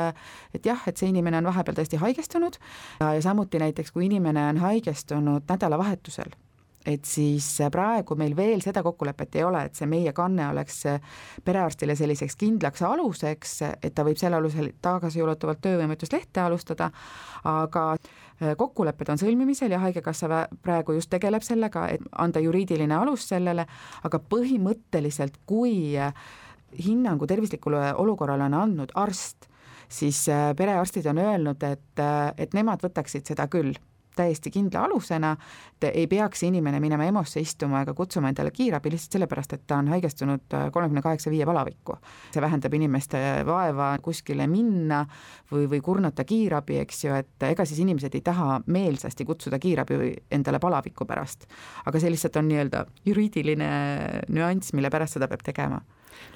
et 0.55 0.67
jah, 0.67 0.85
et 0.87 0.99
see 0.99 1.11
inimene 1.11 1.41
on 1.41 1.51
vahepeal 1.51 1.79
tõesti 1.79 2.01
haigestunud. 2.03 2.61
Ja, 3.01 3.15
ja 3.17 3.25
samuti 3.25 3.63
näiteks, 3.63 3.95
kui 3.95 4.07
inimene 4.11 4.49
on 4.51 4.63
haigestunud 4.63 5.47
nädalavahetusel, 5.49 6.33
et 6.87 7.05
siis 7.05 7.47
praegu 7.73 8.17
meil 8.17 8.33
veel 8.37 8.63
seda 8.65 8.83
kokkulepet 8.83 9.37
ei 9.37 9.45
ole, 9.45 9.65
et 9.69 9.77
see 9.77 9.89
meie 9.91 10.13
kanne 10.17 10.47
oleks 10.49 10.83
perearstile 11.45 11.97
selliseks 11.99 12.39
kindlaks 12.41 12.83
aluseks, 12.87 13.57
et 13.83 13.93
ta 13.95 14.05
võib 14.07 14.21
selle 14.21 14.41
alusel 14.41 14.73
tagasiulatuvalt 14.83 15.61
töövõimetuslehte 15.67 16.41
alustada, 16.41 16.91
aga 17.45 17.85
kokkulepped 18.57 19.13
on 19.13 19.21
sõlmimisel 19.21 19.75
ja 19.75 19.83
Haigekassa 19.83 20.47
praegu 20.65 20.97
just 20.97 21.11
tegeleb 21.13 21.45
sellega, 21.45 21.87
et 21.93 22.05
anda 22.17 22.41
juriidiline 22.41 22.97
alus 22.97 23.29
sellele, 23.29 23.67
aga 24.09 24.23
põhimõtteliselt, 24.33 25.43
kui 25.47 25.93
hinnangu 26.79 27.27
tervislikule 27.27 27.95
olukorrale 27.95 28.45
on 28.45 28.55
andnud 28.55 28.95
arst, 28.95 29.51
siis 29.89 30.29
äh, 30.29 30.51
perearstid 30.57 31.07
on 31.11 31.19
öelnud, 31.19 31.63
et, 31.63 31.99
äh, 31.99 32.33
et 32.39 32.55
nemad 32.55 32.83
võtaksid 32.85 33.27
seda 33.27 33.49
küll 33.51 33.75
täiesti 34.17 34.51
kindla 34.51 34.85
alusena, 34.85 35.37
et 35.81 35.87
ei 35.95 36.07
peaks 36.11 36.43
inimene 36.43 36.81
minema 36.83 37.07
EMO-sse 37.09 37.41
istuma 37.41 37.85
ega 37.85 37.95
kutsuma 37.97 38.29
endale 38.31 38.51
kiirabi 38.55 38.93
lihtsalt 38.93 39.17
sellepärast, 39.17 39.55
et 39.57 39.63
ta 39.67 39.79
on 39.81 39.89
haigestunud 39.95 40.57
äh, 40.57 40.67
kolmekümne 40.75 41.03
kaheksa 41.03 41.31
viie 41.33 41.47
palavikku. 41.49 41.97
see 42.35 42.43
vähendab 42.43 42.75
inimeste 42.75 43.21
vaeva 43.47 43.93
kuskile 44.03 44.47
minna 44.51 45.05
või, 45.53 45.69
või 45.71 45.81
kurnata 45.81 46.25
kiirabi, 46.25 46.81
eks 46.85 47.05
ju, 47.05 47.15
et 47.15 47.49
ega 47.51 47.65
siis 47.65 47.81
inimesed 47.81 48.15
ei 48.15 48.25
taha 48.27 48.61
meelsasti 48.67 49.25
kutsuda 49.25 49.59
kiirabi 49.59 50.13
endale 50.31 50.59
palaviku 50.59 51.07
pärast. 51.07 51.47
aga 51.87 52.01
see 52.01 52.11
lihtsalt 52.11 52.37
on 52.37 52.49
nii-öelda 52.51 52.85
juriidiline 53.07 53.71
nüanss, 54.29 54.75
mille 54.75 54.91
pärast 54.91 55.19
seda 55.19 55.29
peab 55.29 55.47
tegema 55.47 55.81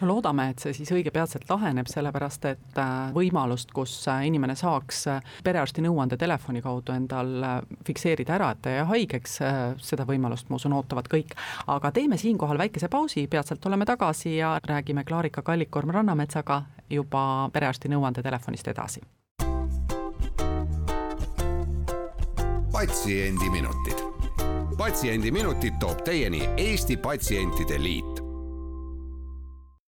no 0.01 0.09
loodame, 0.09 0.49
et 0.53 0.63
see 0.63 0.75
siis 0.77 0.91
õigepeatselt 0.95 1.49
laheneb, 1.51 1.89
sellepärast 1.91 2.49
et 2.51 2.79
äh, 2.81 2.93
võimalust, 3.15 3.73
kus 3.75 3.97
äh, 4.11 4.25
inimene 4.29 4.57
saaks 4.59 5.05
äh, 5.11 5.35
perearsti 5.45 5.85
nõuande 5.85 6.19
telefoni 6.21 6.63
kaudu 6.65 6.95
endal 6.95 7.33
fikseerida 7.87 8.37
ära, 8.39 8.51
et 8.55 8.63
ta 8.65 8.75
jäi 8.75 8.87
haigeks, 8.91 9.39
seda 9.83 10.07
võimalust, 10.09 10.49
ma 10.51 10.59
usun, 10.61 10.75
ootavad 10.77 11.09
kõik. 11.11 11.35
aga 11.67 11.91
teeme 11.95 12.19
siinkohal 12.21 12.59
väikese 12.59 12.89
pausi, 12.89 13.27
peatselt 13.31 13.67
oleme 13.67 13.87
tagasi 13.89 14.37
ja 14.37 14.57
räägime 14.67 15.05
Klaarika 15.05 15.43
Kallikorm 15.43 15.91
Rannametsaga 15.95 16.63
juba 16.91 17.51
perearsti 17.53 17.89
nõuande 17.93 18.23
telefonist 18.23 18.69
edasi. 18.69 19.03
patsiendiminutid. 22.75 24.01
patsiendiminutid 24.79 25.79
toob 25.81 26.03
teieni 26.05 26.43
Eesti 26.57 26.97
Patsientide 26.97 27.79
Liit 27.79 28.14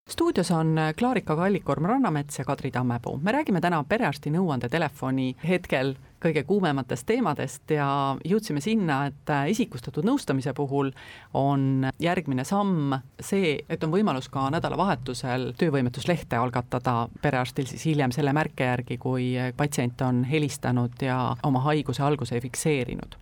stuudios 0.09 0.51
on 0.51 0.77
Klaarika 0.99 1.37
Kallikorm 1.37 1.85
Rannamets 1.85 2.39
ja 2.39 2.45
Kadri 2.45 2.71
Tammepuu. 2.71 3.19
me 3.23 3.33
räägime 3.33 3.61
täna 3.61 3.85
perearsti 3.89 4.31
nõuandetelefoni 4.31 5.35
hetkel 5.49 5.95
kõige 6.23 6.45
kuumematest 6.47 7.07
teemadest 7.07 7.71
ja 7.71 8.17
jõudsime 8.25 8.61
sinna, 8.61 9.07
et 9.07 9.33
isikustatud 9.51 10.07
nõustamise 10.07 10.55
puhul 10.55 10.93
on 11.35 11.91
järgmine 11.99 12.45
samm 12.45 12.95
see, 13.21 13.59
et 13.69 13.85
on 13.85 13.91
võimalus 13.91 14.31
ka 14.31 14.47
nädalavahetusel 14.51 15.53
töövõimetuslehte 15.59 16.39
algatada 16.39 17.09
perearstil 17.23 17.67
siis 17.67 17.85
hiljem 17.91 18.15
selle 18.15 18.33
märke 18.33 18.65
järgi, 18.65 18.99
kui 18.99 19.35
patsient 19.57 20.01
on 20.07 20.25
helistanud 20.25 21.03
ja 21.03 21.37
oma 21.43 21.67
haiguse 21.67 22.03
alguse 22.03 22.41
fikseerinud 22.41 23.19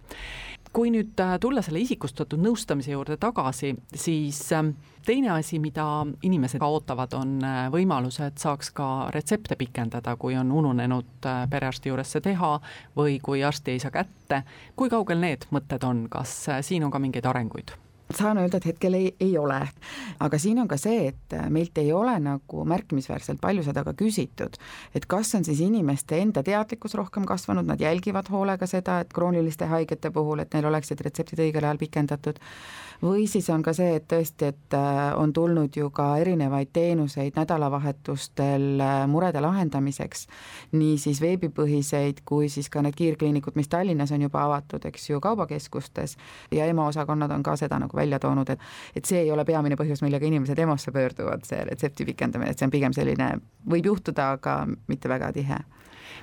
kui 0.74 0.90
nüüd 0.90 1.20
äh, 1.22 1.36
tulla 1.40 1.62
selle 1.62 1.80
isikustatud 1.84 2.40
nõustamise 2.42 2.92
juurde 2.94 3.16
tagasi, 3.20 3.72
siis 3.94 4.40
ähm, 4.56 4.72
teine 5.06 5.30
asi, 5.36 5.60
mida 5.62 5.86
inimesed 6.26 6.60
ka 6.62 6.70
ootavad, 6.74 7.14
on 7.18 7.36
äh, 7.46 7.60
võimalus, 7.72 8.18
et 8.24 8.42
saaks 8.42 8.72
ka 8.74 8.88
retsepte 9.14 9.58
pikendada, 9.60 10.16
kui 10.20 10.36
on 10.40 10.50
ununenud 10.52 11.30
äh, 11.30 11.44
perearsti 11.50 11.92
juures 11.92 12.10
see 12.16 12.24
teha 12.26 12.56
või 12.98 13.20
kui 13.22 13.44
arsti 13.46 13.76
ei 13.76 13.84
saa 13.84 13.94
kätte. 13.94 14.42
kui 14.76 14.90
kaugel 14.90 15.22
need 15.22 15.46
mõtted 15.54 15.86
on, 15.86 16.06
kas 16.10 16.34
siin 16.66 16.84
on 16.84 16.94
ka 16.94 17.02
mingeid 17.02 17.30
arenguid? 17.30 17.76
Saan 18.18 18.38
öelda, 18.42 18.60
et 18.60 18.68
hetkel 18.72 18.94
ei, 18.98 19.10
ei 19.20 19.38
ole. 19.38 19.60
aga 20.20 20.38
siin 20.38 20.58
on 20.62 20.68
ka 20.68 20.76
see, 20.80 21.08
et 21.12 21.36
meilt 21.50 21.78
ei 21.78 21.92
ole 21.92 22.14
nagu 22.22 22.64
märkimisväärselt 22.68 23.40
palju 23.40 23.64
seda 23.66 23.84
ka 23.84 23.94
küsitud, 23.98 24.58
et 24.94 25.06
kas 25.06 25.34
on 25.34 25.44
siis 25.44 25.60
inimeste 25.64 26.18
enda 26.20 26.42
teadlikkus 26.42 26.94
rohkem 26.94 27.26
kasvanud, 27.26 27.66
nad 27.66 27.80
jälgivad 27.80 28.30
hoolega 28.30 28.66
seda, 28.70 29.00
et 29.00 29.12
krooniliste 29.12 29.66
haigete 29.70 30.10
puhul, 30.14 30.44
et 30.44 30.54
neil 30.54 30.70
oleksid 30.70 31.00
retseptid 31.04 31.42
õigel 31.46 31.64
ajal 31.64 31.80
pikendatud, 31.80 32.40
või 33.02 33.26
siis 33.28 33.48
on 33.50 33.62
ka 33.62 33.74
see, 33.76 33.96
et 33.98 34.06
tõesti, 34.08 34.50
et 34.54 34.76
äh, 34.76 35.00
on 35.18 35.32
tulnud 35.32 35.76
ju 35.76 35.90
ka 35.94 36.14
erinevaid 36.22 36.70
teenuseid 36.72 37.36
nädalavahetustel 37.36 38.80
äh, 38.80 38.94
murede 39.10 39.42
lahendamiseks, 39.44 40.26
nii 40.72 40.98
siis 40.98 41.20
veebipõhiseid 41.24 42.22
kui 42.24 42.48
siis 42.48 42.70
ka 42.70 42.82
need 42.84 42.96
kiirkliinikud, 42.98 43.58
mis 43.58 43.68
Tallinnas 43.68 44.12
on 44.14 44.24
juba 44.24 44.44
avatud, 44.46 44.84
eks 44.88 45.10
ju, 45.10 45.20
kaubakeskustes 45.20 46.16
ja 46.54 46.66
EMO 46.66 46.86
osakonnad 46.92 47.30
on 47.34 47.42
ka 47.42 47.56
seda 47.60 47.78
nagu 47.82 47.96
välja 48.04 48.20
toonud, 48.22 48.54
et 48.54 48.60
et 48.94 49.04
see 49.08 49.24
ei 49.24 49.32
ole 49.32 49.44
peamine 49.48 49.76
põhjus, 49.80 50.04
millega 50.04 50.28
inimesed 50.28 50.58
EMO-sse 50.58 50.94
pöörduvad, 50.94 51.44
see 51.48 51.64
retsepti 51.64 52.06
pikendamine, 52.12 52.52
et 52.52 52.60
see 52.60 52.68
on 52.68 52.74
pigem 52.74 52.94
selline, 52.96 53.34
võib 53.68 53.92
juhtuda, 53.92 54.34
aga 54.38 54.62
mitte 54.88 55.10
väga 55.10 55.32
tihe. 55.32 55.60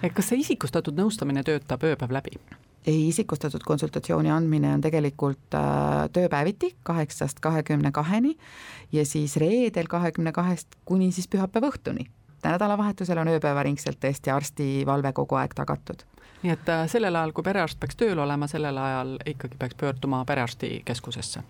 et 0.01 0.13
kas 0.13 0.31
see 0.31 0.41
isikustatud 0.41 0.97
nõustamine 0.97 1.43
töötab 1.43 1.83
ööpäev 1.83 2.13
läbi? 2.15 2.39
ei, 2.85 3.07
isikustatud 3.07 3.61
konsultatsiooni 3.65 4.31
andmine 4.33 4.73
on 4.73 4.81
tegelikult 4.81 5.57
äh, 5.57 6.07
tööpäeviti 6.13 6.73
kaheksast 6.87 7.39
kahekümne 7.43 7.91
kaheni 7.93 8.35
ja 8.91 9.05
siis 9.05 9.37
reedel 9.41 9.89
kahekümne 9.91 10.33
kahest 10.33 10.79
kuni 10.85 11.11
siis 11.11 11.29
pühapäeva 11.29 11.69
õhtuni. 11.69 12.07
Nädalavahetusel 12.49 13.21
on 13.21 13.33
ööpäevaringselt 13.35 13.99
tõesti 14.01 14.33
arsti 14.33 14.71
valve 14.85 15.13
kogu 15.13 15.37
aeg 15.41 15.53
tagatud 15.57 16.05
nii 16.41 16.53
et 16.53 16.69
äh, 16.69 16.87
sellel 16.89 17.15
ajal, 17.15 17.33
kui 17.37 17.45
perearst 17.45 17.79
peaks 17.79 17.97
tööl 17.99 18.19
olema, 18.19 18.47
sellel 18.49 18.77
ajal 18.81 19.15
ikkagi 19.29 19.59
peaks 19.61 19.77
pöörduma 19.77 20.23
perearstikeskusesse? 20.25 21.43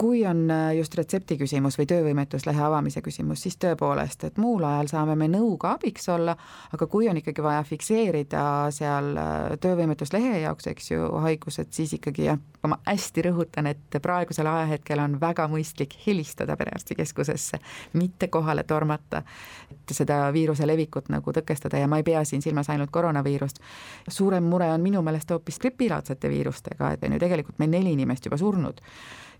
Kui 0.00 0.26
on 0.26 0.50
äh, 0.50 0.76
just 0.76 0.94
retsepti 0.96 1.36
küsimus 1.36 1.76
või 1.76 1.84
töövõimetuslehe 1.90 2.62
avamise 2.64 3.02
küsimus, 3.04 3.42
siis 3.44 3.58
tõepoolest, 3.60 4.24
et 4.24 4.38
muul 4.40 4.64
ajal 4.64 4.88
saame 4.88 5.16
me 5.18 5.28
nõuga 5.28 5.74
abiks 5.76 6.08
olla, 6.08 6.32
aga 6.72 6.86
kui 6.88 7.08
on 7.10 7.20
ikkagi 7.20 7.44
vaja 7.44 7.60
fikseerida 7.68 8.44
seal 8.72 9.10
äh, 9.20 9.58
töövõimetuslehe 9.60 10.40
jaoks, 10.46 10.70
eks 10.72 10.90
ju, 10.94 11.10
haigused, 11.26 11.68
siis 11.76 11.92
ikkagi 11.98 12.30
jah, 12.30 12.40
ma 12.64 12.80
hästi 12.88 13.26
rõhutan, 13.28 13.68
et 13.74 14.00
praegusel 14.00 14.48
ajahetkel 14.48 15.04
on 15.04 15.20
väga 15.20 15.44
mõistlik 15.52 15.98
helistada 16.06 16.56
perearstikeskusesse, 16.56 17.60
mitte 18.00 18.32
kohale 18.32 18.64
tormata, 18.64 19.20
et 19.68 19.96
seda 20.00 20.22
viiruse 20.32 20.64
levikut 20.64 21.12
nagu 21.12 21.36
tõkestada 21.36 21.76
ja 21.76 21.88
ma 21.92 22.00
ei 22.00 22.08
pea 22.08 22.24
siin 22.24 22.40
silmas 22.40 22.72
ainult 22.72 22.88
koroonaviirust. 22.90 23.60
suurem 24.08 24.48
mure 24.48 24.72
on 24.72 24.80
minu 24.80 25.02
meelest 25.04 25.30
hoopis 25.30 25.60
gripilaadsete 25.60 26.28
viirustega, 26.28 26.92
et 26.92 27.04
on 27.04 27.12
ju 27.12 27.26
tegelikult 27.28 27.58
meil 27.60 27.76
neli 27.76 27.98
inimest 27.98 28.24
juba 28.24 28.40
surnud 28.40 28.80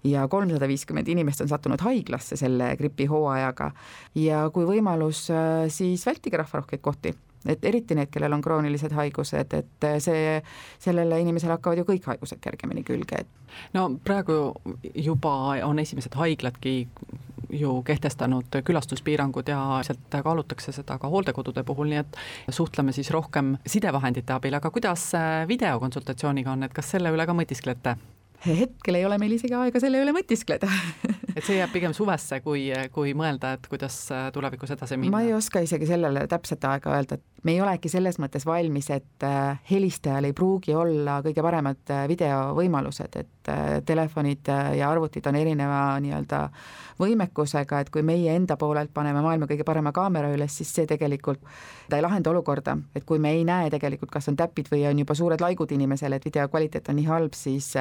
ja 0.04 0.28
kolmsada 0.28 0.69
viiskümmend 0.69 1.09
inimest 1.09 1.40
on 1.45 1.49
sattunud 1.49 1.80
haiglasse 1.85 2.37
selle 2.37 2.75
gripihooajaga. 2.76 3.71
Ja 4.14 4.45
kui 4.54 4.69
võimalus, 4.69 5.26
äh, 5.30 5.66
siis 5.69 6.07
vältige 6.07 6.40
rahvarohkeid 6.40 6.80
kohti. 6.85 7.14
Et 7.49 7.64
eriti 7.64 7.97
need, 7.97 8.11
kellel 8.12 8.35
on 8.37 8.42
kroonilised 8.45 8.92
haigused, 8.92 9.54
et 9.57 9.87
see, 10.04 10.35
sellele 10.78 11.23
inimesele 11.23 11.54
hakkavad 11.57 11.80
ju 11.80 11.87
kõik 11.88 12.11
haigused 12.12 12.37
kergemini 12.45 12.85
külge, 12.85 13.23
et 13.23 13.73
no 13.73 13.87
praegu 14.04 14.52
juba 14.92 15.33
on 15.64 15.80
esimesed 15.80 16.19
haigladki 16.21 16.75
ju 17.50 17.83
kehtestanud 17.83 18.61
külastuspiirangud 18.64 19.49
ja 19.49 19.80
sealt 19.88 20.21
kaalutakse 20.23 20.73
seda 20.76 20.99
ka 21.00 21.09
hooldekodude 21.09 21.64
puhul, 21.64 21.88
nii 21.90 22.02
et 22.04 22.21
suhtleme 22.52 22.92
siis 22.92 23.11
rohkem 23.11 23.57
sidevahendite 23.66 24.37
abil, 24.37 24.61
aga 24.61 24.71
kuidas 24.71 25.11
videokonsultatsiooniga 25.49 26.52
on, 26.52 26.69
et 26.69 26.76
kas 26.76 26.92
selle 26.92 27.12
üle 27.16 27.26
ka 27.26 27.37
mõtisklete? 27.37 27.97
Hetkel 28.47 28.99
ei 28.99 29.04
ole 29.06 29.18
meil 29.20 29.35
isegi 29.37 29.54
aega 29.56 29.82
selle 29.82 30.00
üle 30.02 30.14
mõtiskleda 30.16 30.68
et 31.37 31.44
see 31.44 31.59
jääb 31.59 31.73
pigem 31.75 31.94
suvesse, 31.97 32.40
kui, 32.44 32.68
kui 32.94 33.14
mõelda, 33.18 33.54
et 33.59 33.68
kuidas 33.70 33.97
tulevikus 34.35 34.75
edasi 34.76 34.99
minna? 34.99 35.16
ma 35.16 35.25
ei 35.26 35.35
oska 35.37 35.62
isegi 35.64 35.88
sellele 35.90 36.26
täpset 36.30 36.64
aega 36.68 36.94
öelda, 36.97 37.20
et 37.20 37.39
me 37.42 37.54
ei 37.54 37.61
olegi 37.62 37.88
selles 37.88 38.18
mõttes 38.20 38.44
valmis, 38.47 38.90
et 38.92 39.25
äh, 39.25 39.61
helistajal 39.70 40.28
ei 40.28 40.35
pruugi 40.37 40.75
olla 40.76 41.20
kõige 41.25 41.42
paremad 41.44 41.92
äh, 41.92 42.04
videovõimalused, 42.11 43.16
et 43.16 43.50
äh, 43.52 43.80
telefonid 43.87 44.50
ja 44.76 44.90
arvutid 44.90 45.26
on 45.30 45.38
erineva 45.40 45.80
nii-öelda 46.04 46.42
võimekusega, 47.00 47.80
et 47.80 47.90
kui 47.90 48.04
meie 48.04 48.35
enda 48.37 48.59
poolelt 48.61 48.92
paneme 48.94 49.23
maailma 49.25 49.49
kõige 49.49 49.64
parema 49.64 49.92
kaamera 49.97 50.32
üles, 50.35 50.52
siis 50.61 50.73
see 50.75 50.88
tegelikult, 50.90 51.40
ta 51.88 51.97
ei 51.97 52.04
lahenda 52.04 52.32
olukorda, 52.32 52.76
et 52.94 53.06
kui 53.09 53.18
me 53.18 53.32
ei 53.38 53.44
näe 53.49 53.70
tegelikult, 53.73 54.12
kas 54.12 54.28
on 54.28 54.37
täpid 54.37 54.68
või 54.73 54.85
on 54.90 55.00
juba 55.00 55.16
suured 55.16 55.40
laigud 55.40 55.73
inimesel, 55.73 56.12
et 56.12 56.25
video 56.28 56.47
kvaliteet 56.52 56.92
on 56.92 57.00
nii 57.00 57.09
halb, 57.09 57.37
siis 57.38 57.73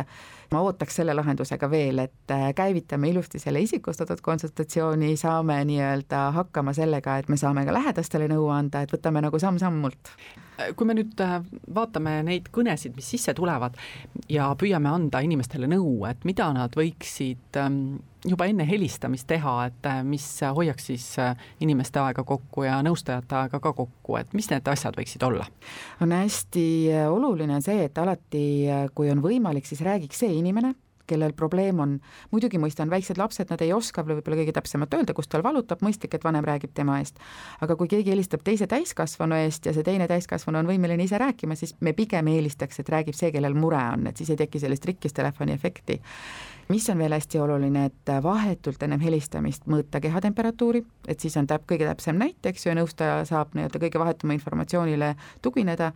ma 0.53 0.63
ootaks 0.63 1.01
selle 1.01 1.13
lahendusega 1.17 1.69
veel, 1.71 2.05
et 2.05 2.35
käivitame 2.55 3.11
ilusti 3.11 3.41
selle 3.43 3.59
isikustatud 3.65 4.23
konsultatsiooni, 4.23 5.11
saame 5.19 5.59
nii-öelda 5.67 6.29
hakkama 6.39 6.73
sellega, 6.77 7.19
et 7.19 7.29
me 7.29 7.37
saame 7.37 7.65
ka 7.67 7.75
lähedastele 7.75 8.29
nõu 8.31 8.47
anda, 8.55 8.85
et 8.85 8.95
võtame 8.95 9.21
nagu 9.25 9.39
samm-sammult 9.49 10.13
kui 10.75 10.87
me 10.87 10.95
nüüd 10.97 11.19
äh, 11.23 11.39
vaatame 11.75 12.19
neid 12.27 12.49
kõnesid, 12.53 12.95
mis 12.97 13.09
sisse 13.13 13.33
tulevad 13.37 13.77
ja 14.31 14.49
püüame 14.59 14.91
anda 14.91 15.21
inimestele 15.23 15.69
nõu, 15.71 16.03
et 16.09 16.25
mida 16.27 16.49
nad 16.55 16.75
võiksid 16.77 17.59
ähm, 17.59 17.99
juba 18.27 18.49
enne 18.49 18.65
helistamist 18.67 19.29
teha, 19.29 19.55
et 19.69 19.89
äh, 19.89 20.01
mis 20.07 20.25
hoiaks 20.43 20.89
siis 20.91 21.07
äh, 21.21 21.47
inimeste 21.63 22.01
aega 22.03 22.25
kokku 22.27 22.65
ja 22.67 22.79
nõustajate 22.85 23.37
aega 23.43 23.61
ka 23.63 23.73
kokku, 23.77 24.19
et 24.19 24.35
mis 24.37 24.49
need 24.51 24.67
asjad 24.71 24.99
võiksid 24.99 25.25
olla? 25.27 25.47
on 26.03 26.13
hästi 26.15 26.67
oluline 27.09 27.59
see, 27.63 27.85
et 27.87 27.97
alati, 27.97 28.43
kui 28.95 29.11
on 29.11 29.23
võimalik, 29.23 29.67
siis 29.67 29.83
räägiks 29.85 30.23
see 30.23 30.33
inimene, 30.39 30.73
kellel 31.09 31.33
probleem 31.37 31.79
on. 31.79 31.97
muidugi 32.31 32.61
mõistan, 32.61 32.91
väiksed 32.91 33.17
lapsed, 33.17 33.49
nad 33.49 33.61
ei 33.65 33.73
oska 33.73 34.03
võib-olla 34.05 34.41
kõige 34.41 34.55
täpsemalt 34.55 34.93
öelda, 34.93 35.15
kus 35.17 35.27
tal 35.27 35.43
valutab, 35.45 35.81
mõistlik, 35.85 36.15
et 36.15 36.23
vanem 36.23 36.45
räägib 36.45 36.73
tema 36.77 36.99
eest. 37.01 37.19
aga 37.61 37.75
kui 37.79 37.89
keegi 37.91 38.13
helistab 38.13 38.45
teise 38.45 38.67
täiskasvanu 38.67 39.39
eest 39.43 39.65
ja 39.65 39.73
see 39.73 39.83
teine 39.83 40.07
täiskasvanu 40.07 40.61
on 40.61 40.69
võimeline 40.69 41.03
ise 41.03 41.17
rääkima, 41.21 41.57
siis 41.59 41.75
me 41.81 41.93
pigem 41.93 42.27
eelistaks, 42.27 42.79
et 42.79 42.89
räägib 42.89 43.17
see, 43.17 43.31
kellel 43.35 43.57
mure 43.57 43.81
on, 43.93 44.07
et 44.07 44.17
siis 44.17 44.29
ei 44.29 44.39
teki 44.39 44.61
sellist 44.61 44.85
rikkistelefoni 44.85 45.57
efekti 45.57 46.01
mis 46.69 46.89
on 46.89 46.97
veel 46.97 47.13
hästi 47.15 47.39
oluline, 47.41 47.85
et 47.89 48.09
vahetult 48.23 48.83
ennem 48.85 49.01
helistamist 49.01 49.63
mõõta 49.65 49.97
kehatemperatuuri, 50.03 50.83
et 51.09 51.19
siis 51.19 51.33
on 51.41 51.47
täp-, 51.49 51.65
kõige 51.69 51.87
täpsem 51.89 52.19
näit, 52.21 52.37
eks 52.45 52.65
ju, 52.65 52.69
ja 52.69 52.77
nõustaja 52.77 53.15
saab 53.25 53.55
nii-öelda 53.57 53.81
kõige 53.81 54.01
vahetuma 54.01 54.35
informatsioonile 54.37 55.15
tugineda 55.41 55.87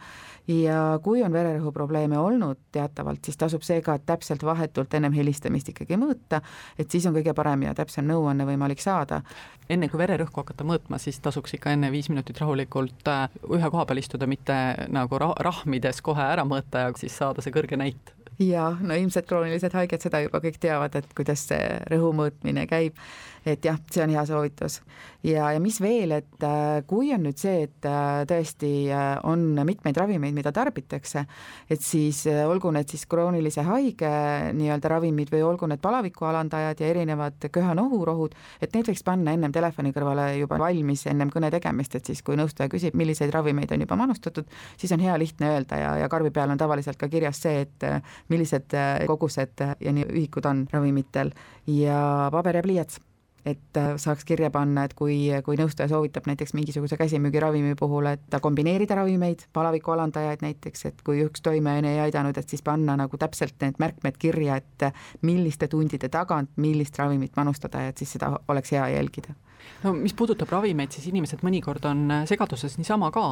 ja 0.50 0.80
kui 1.06 1.22
on 1.22 1.36
vererõhuprobleeme 1.36 2.18
olnud 2.18 2.58
teatavalt, 2.74 3.22
siis 3.22 3.38
tasub 3.38 3.62
seega 3.62 4.00
täpselt 4.02 4.42
vahetult 4.44 4.98
ennem 4.98 5.14
helistamist 5.14 5.70
ikkagi 5.70 6.00
mõõta, 6.02 6.42
et 6.78 6.90
siis 6.90 7.06
on 7.06 7.14
kõige 7.20 7.38
parem 7.38 7.68
ja 7.68 7.76
täpsem 7.78 8.10
nõuanne 8.10 8.50
võimalik 8.50 8.82
saada. 8.82 9.22
enne 9.70 9.88
kui 9.90 10.02
vererõhku 10.02 10.42
hakata 10.42 10.66
mõõtma, 10.66 10.98
siis 10.98 11.20
tasuks 11.20 11.54
ikka 11.54 11.72
enne 11.78 11.92
viis 11.92 12.10
minutit 12.10 12.42
rahulikult 12.42 13.08
äh, 13.08 13.30
ühe 13.50 13.70
koha 13.70 13.86
peal 13.86 14.02
istuda, 14.02 14.28
mitte 14.28 14.58
nagu 14.90 15.22
rah-, 15.22 15.38
rahmides 15.38 16.02
kohe 16.02 16.26
ära 16.34 16.44
mõõta 16.44 16.88
ja 16.88 16.94
siis 16.98 17.14
saada 17.18 17.46
see 17.46 17.54
kõrge 17.54 17.78
näit 17.78 18.16
ja 18.40 18.70
no 18.82 18.96
ilmselt 18.96 19.28
kroonilised 19.30 19.76
haiged 19.78 20.02
seda 20.02 20.24
juba 20.24 20.42
kõik 20.44 20.58
teavad, 20.62 20.96
et 20.96 21.14
kuidas 21.18 21.48
see 21.50 21.62
rõhu 21.92 22.14
mõõtmine 22.18 22.68
käib 22.70 22.98
et 23.46 23.66
jah, 23.66 23.78
see 23.92 24.04
on 24.04 24.14
hea 24.14 24.24
soovitus. 24.28 24.80
ja, 25.24 25.52
ja 25.52 25.60
mis 25.60 25.80
veel, 25.82 26.16
et 26.16 26.46
äh, 26.48 26.84
kui 26.88 27.12
on 27.16 27.24
nüüd 27.28 27.40
see, 27.40 27.66
et 27.68 27.88
äh, 27.88 28.24
tõesti 28.28 28.72
äh, 28.92 29.18
on 29.28 29.44
mitmeid 29.68 29.98
ravimeid, 30.00 30.36
mida 30.36 30.54
tarbitakse, 30.56 31.26
et 31.72 31.84
siis 31.84 32.24
olgu 32.48 32.72
need 32.76 32.92
siis 32.92 33.06
kroonilise 33.10 33.66
haige 33.68 34.12
nii-öelda 34.56 34.92
ravimid 34.96 35.32
või 35.34 35.44
olgu 35.48 35.68
need 35.72 35.84
palaviku 35.84 36.28
alandajad 36.30 36.84
ja 36.84 36.92
erinevad 36.94 37.50
köha-nohurohud, 37.52 38.36
et 38.64 38.76
need 38.76 38.92
võiks 38.92 39.04
panna 39.06 39.36
ennem 39.36 39.52
telefoni 39.56 39.92
kõrvale 39.96 40.30
juba 40.40 40.60
valmis 40.62 41.06
ennem 41.12 41.32
kõne 41.34 41.52
tegemist, 41.54 42.00
et 42.00 42.12
siis, 42.12 42.24
kui 42.24 42.40
nõustaja 42.40 42.72
küsib, 42.72 42.96
milliseid 43.00 43.34
ravimeid 43.36 43.76
on 43.76 43.84
juba 43.84 44.00
manustatud, 44.00 44.48
siis 44.80 44.92
on 44.96 45.04
hea 45.04 45.18
lihtne 45.20 45.52
öelda 45.58 45.80
ja, 45.80 45.94
ja 46.04 46.12
karbi 46.12 46.32
peal 46.32 46.54
on 46.54 46.60
tavaliselt 46.60 47.00
ka 47.00 47.12
kirjas 47.12 47.44
see, 47.44 47.68
et 47.68 47.88
millised 48.30 48.76
kogused 49.08 49.66
ja 49.80 49.96
nii 49.96 50.06
ühikud 50.10 50.46
on 50.50 50.68
ravimitel. 50.72 51.34
Ja 51.68 52.30
paber 52.32 52.60
ja 52.60 52.64
pliiats 52.66 53.02
et 53.46 53.78
äh, 53.78 53.94
saaks 53.98 54.26
kirja 54.26 54.50
panna, 54.52 54.86
et 54.88 54.94
kui, 54.98 55.18
kui 55.44 55.58
nõustaja 55.60 55.90
soovitab 55.92 56.28
näiteks 56.30 56.54
mingisuguse 56.56 56.98
käsimüügiravimi 57.00 57.76
puhul, 57.80 58.08
et 58.14 58.38
kombineerida 58.42 58.96
ravimeid, 59.00 59.48
palaviku 59.54 59.96
alandajaid 59.96 60.44
näiteks, 60.46 60.86
et 60.90 61.02
kui 61.06 61.24
üks 61.26 61.44
toimeaine 61.44 61.96
ei 61.96 62.04
aidanud, 62.06 62.38
et 62.40 62.50
siis 62.50 62.64
panna 62.64 62.96
nagu 63.00 63.20
täpselt 63.20 63.58
need 63.64 63.80
märkmed 63.84 64.20
kirja, 64.20 64.60
et 64.62 64.90
milliste 65.28 65.68
tundide 65.72 66.10
tagant 66.14 66.52
millist 66.56 67.00
ravimit 67.00 67.36
manustada 67.36 67.84
ja 67.84 67.94
et 67.94 68.00
siis 68.00 68.16
seda 68.18 68.32
oleks 68.48 68.72
hea 68.76 68.88
jälgida 68.96 69.36
no 69.84 69.94
mis 69.98 70.14
puudutab 70.18 70.52
ravimeid, 70.54 70.92
siis 70.96 71.08
inimesed 71.10 71.44
mõnikord 71.46 71.86
on 71.90 72.04
äh, 72.12 72.24
segaduses 72.30 72.78
niisama 72.80 73.10
ka, 73.14 73.26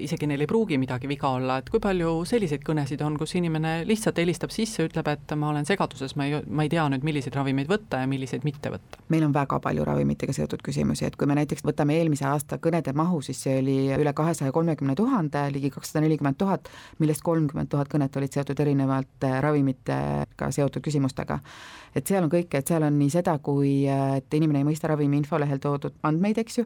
isegi 0.00 0.28
neil 0.28 0.44
ei 0.44 0.50
pruugi 0.50 0.78
midagi 0.80 1.08
viga 1.10 1.30
olla, 1.36 1.58
et 1.60 1.70
kui 1.72 1.82
palju 1.82 2.16
selliseid 2.28 2.64
kõnesid 2.66 3.02
on, 3.04 3.16
kus 3.20 3.34
inimene 3.38 3.76
lihtsalt 3.88 4.20
helistab 4.20 4.52
sisse, 4.54 4.86
ütleb, 4.88 5.08
et 5.10 5.34
ma 5.38 5.50
olen 5.52 5.68
segaduses, 5.68 6.16
ma 6.20 6.28
ei, 6.28 6.40
ma 6.48 6.66
ei 6.66 6.72
tea 6.72 6.86
nüüd, 6.92 7.06
milliseid 7.06 7.36
ravimeid 7.38 7.70
võtta 7.70 8.02
ja 8.02 8.10
milliseid 8.10 8.46
mitte 8.46 8.72
võtta? 8.74 9.00
meil 9.12 9.26
on 9.26 9.34
väga 9.34 9.58
palju 9.62 9.84
ravimitega 9.86 10.34
seotud 10.36 10.62
küsimusi, 10.64 11.06
et 11.08 11.16
kui 11.20 11.28
me 11.28 11.36
näiteks 11.38 11.64
võtame 11.66 11.96
eelmise 11.98 12.26
aasta 12.28 12.58
kõnede 12.62 12.94
mahu, 12.96 13.20
siis 13.24 13.40
see 13.46 13.58
oli 13.60 13.78
üle 13.94 14.14
kahesaja 14.16 14.52
kolmekümne 14.54 14.96
tuhande, 14.98 15.46
ligi 15.54 15.70
kakssada 15.74 16.04
nelikümmend 16.04 16.38
tuhat, 16.40 16.70
millest 17.02 17.24
kolmkümmend 17.24 17.70
tuhat 17.72 17.90
kõnet 17.92 18.16
olid 18.18 18.34
seotud 18.34 18.60
erinevalt 18.64 19.28
ravimitega 19.44 20.50
seotud 20.54 20.84
küsimustega. 20.84 21.38
et 21.94 22.06
seal 22.06 22.24
on 22.24 22.30
kõike, 22.32 22.58
et 22.58 22.68
seal 22.68 22.82
on 22.82 22.96
nii 22.98 23.10
seda, 23.12 23.36
kui 23.38 23.84
et 23.90 24.34
inimene 24.34 24.62
ei 24.64 24.66
mõista 24.66 24.88
ravimi 24.90 25.20
infolehel 25.20 25.60
toodud 25.62 25.73
andmeid, 26.02 26.38
eks 26.38 26.58
ju, 26.58 26.64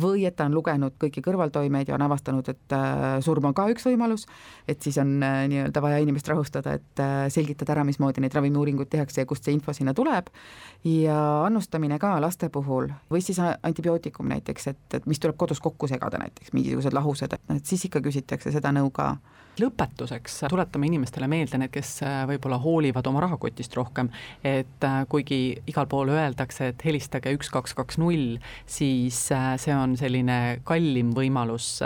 või 0.00 0.26
et 0.28 0.36
ta 0.38 0.46
on 0.48 0.56
lugenud 0.56 0.96
kõiki 1.00 1.22
kõrvaltoimeid 1.24 1.88
ja 1.90 1.96
on 1.96 2.04
avastanud, 2.06 2.48
et 2.48 2.74
äh, 2.76 3.18
surm 3.24 3.50
on 3.50 3.56
ka 3.56 3.68
üks 3.72 3.86
võimalus, 3.88 4.26
et 4.68 4.82
siis 4.82 4.98
on 5.02 5.16
äh, 5.22 5.40
nii-öelda 5.52 5.82
vaja 5.84 6.02
inimest 6.02 6.28
rahustada, 6.28 6.76
et 6.78 7.02
äh, 7.02 7.26
selgitada 7.32 7.76
ära, 7.76 7.86
mismoodi 7.88 8.22
neid 8.24 8.34
ravimiuuringuid 8.36 8.90
tehakse 8.92 9.22
ja 9.22 9.28
kust 9.28 9.46
see 9.46 9.56
info 9.56 9.74
sinna 9.76 9.94
tuleb, 9.96 10.30
ja 10.88 11.18
annustamine 11.46 11.98
ka 12.02 12.16
laste 12.22 12.50
puhul 12.52 12.90
või 13.10 13.24
siis 13.24 13.40
antibiootikum 13.40 14.28
näiteks, 14.34 14.70
et, 14.72 14.84
et 15.00 15.10
mis 15.10 15.20
tuleb 15.22 15.38
kodus 15.40 15.60
kokku 15.64 15.88
segada 15.90 16.20
näiteks, 16.22 16.54
mingisugused 16.56 16.94
lahused, 16.94 17.34
et 17.38 17.66
siis 17.66 17.88
ikka 17.88 18.02
küsitakse 18.04 18.54
seda 18.54 18.72
nõu 18.74 18.92
ka. 18.94 19.16
Lõpetuseks 19.58 20.44
tuletame 20.46 20.86
inimestele 20.86 21.26
meelde, 21.26 21.58
need, 21.58 21.72
kes 21.74 21.96
võib-olla 22.30 22.60
hoolivad 22.62 23.08
oma 23.10 23.24
rahakotist 23.24 23.74
rohkem, 23.74 24.06
et 24.46 24.86
kuigi 25.10 25.58
igal 25.66 25.88
pool 25.90 26.12
öeldakse, 26.14 26.68
et 26.70 26.84
helistage 26.86 27.32
üks, 27.34 27.50
kaks, 27.50 27.74
kaks, 27.74 27.98
null, 27.98 28.36
siis 28.66 29.20
äh, 29.32 29.52
see 29.60 29.74
on 29.74 29.96
selline 30.00 30.60
kallim 30.68 31.12
võimalus 31.16 31.78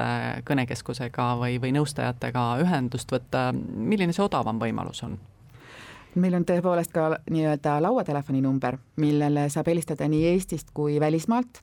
kõnekeskusega 0.49 1.33
või, 1.41 1.59
või 1.63 1.75
nõustajatega 1.77 2.47
ühendust 2.63 3.13
võtta, 3.13 3.51
milline 3.53 4.15
see 4.15 4.25
odavam 4.25 4.61
võimalus 4.63 5.05
on? 5.07 5.19
Meil 6.15 6.35
on 6.37 6.45
tõepoolest 6.49 6.93
ka 6.93 7.09
nii-öelda 7.31 7.79
lauatelefoni 7.83 8.43
number, 8.45 8.77
millele 9.01 9.49
saab 9.53 9.71
helistada 9.73 10.09
nii 10.09 10.27
Eestist 10.33 10.73
kui 10.75 11.01
välismaalt. 11.01 11.63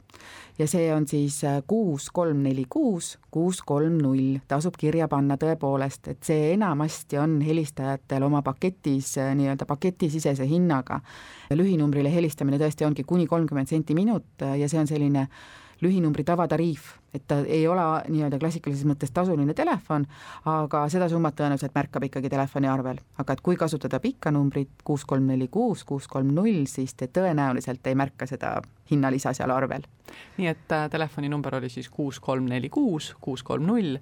Ja 0.59 0.67
see 0.67 0.89
on 0.93 1.07
siis 1.07 1.43
äh, 1.47 1.61
kuus 1.67 2.09
kolm 2.11 2.43
neli 2.43 2.65
kuus 2.69 3.17
kuus 3.31 3.61
kolm 3.61 3.97
null, 4.01 4.39
tasub 4.49 4.77
kirja 4.77 5.07
panna 5.07 5.37
tõepoolest, 5.39 6.09
et 6.11 6.25
see 6.25 6.53
enamasti 6.55 7.19
on 7.21 7.37
helistajatel 7.45 8.25
oma 8.25 8.41
paketis 8.45 9.15
äh, 9.21 9.33
nii-öelda 9.37 9.67
paketisisese 9.69 10.47
hinnaga. 10.49 10.99
lühinumbrile 11.53 12.11
helistamine 12.13 12.57
tõesti 12.57 12.85
ongi 12.85 13.03
kuni 13.03 13.27
kolmkümmend 13.27 13.67
senti 13.67 13.95
minut 13.95 14.41
äh, 14.41 14.57
ja 14.59 14.69
see 14.69 14.79
on 14.79 14.87
selline 14.87 15.27
lühinumbri 15.81 16.23
tavatariif, 16.23 16.98
et 17.13 17.23
ta 17.27 17.39
ei 17.45 17.67
ole 17.67 17.85
nii-öelda 18.09 18.39
klassikalises 18.39 18.85
mõttes 18.87 19.13
tasuline 19.13 19.53
telefon, 19.57 20.05
aga 20.49 20.83
seda 20.89 21.09
summat 21.09 21.37
tõenäoliselt 21.39 21.75
märkab 21.75 22.05
ikkagi 22.09 22.29
telefoniarvel. 22.29 23.01
aga 23.17 23.33
et 23.33 23.41
kui 23.41 23.55
kasutada 23.55 23.99
pikka 23.99 24.31
numbrit 24.31 24.83
kuus 24.83 25.05
kolm 25.05 25.27
neli 25.27 25.47
kuus, 25.47 25.83
kuus 25.83 26.07
kolm 26.07 26.33
null, 26.35 26.65
siis 26.65 26.93
te 26.93 27.07
tõenäoliselt 27.07 27.87
ei 27.87 27.95
märka 27.95 28.27
seda 28.29 28.59
hinnalisa 28.91 29.33
seal 29.33 29.51
arvel. 29.51 29.83
nii 30.37 30.47
et 30.47 30.71
äh, 30.71 30.89
telefoninumber 30.89 31.55
oli 31.55 31.69
siis 31.69 31.89
kuus 31.89 32.19
kolm 32.19 32.49
neli 32.49 32.69
kuus, 32.69 33.15
kuus 33.21 33.43
kolm 33.43 33.67
null, 33.67 33.97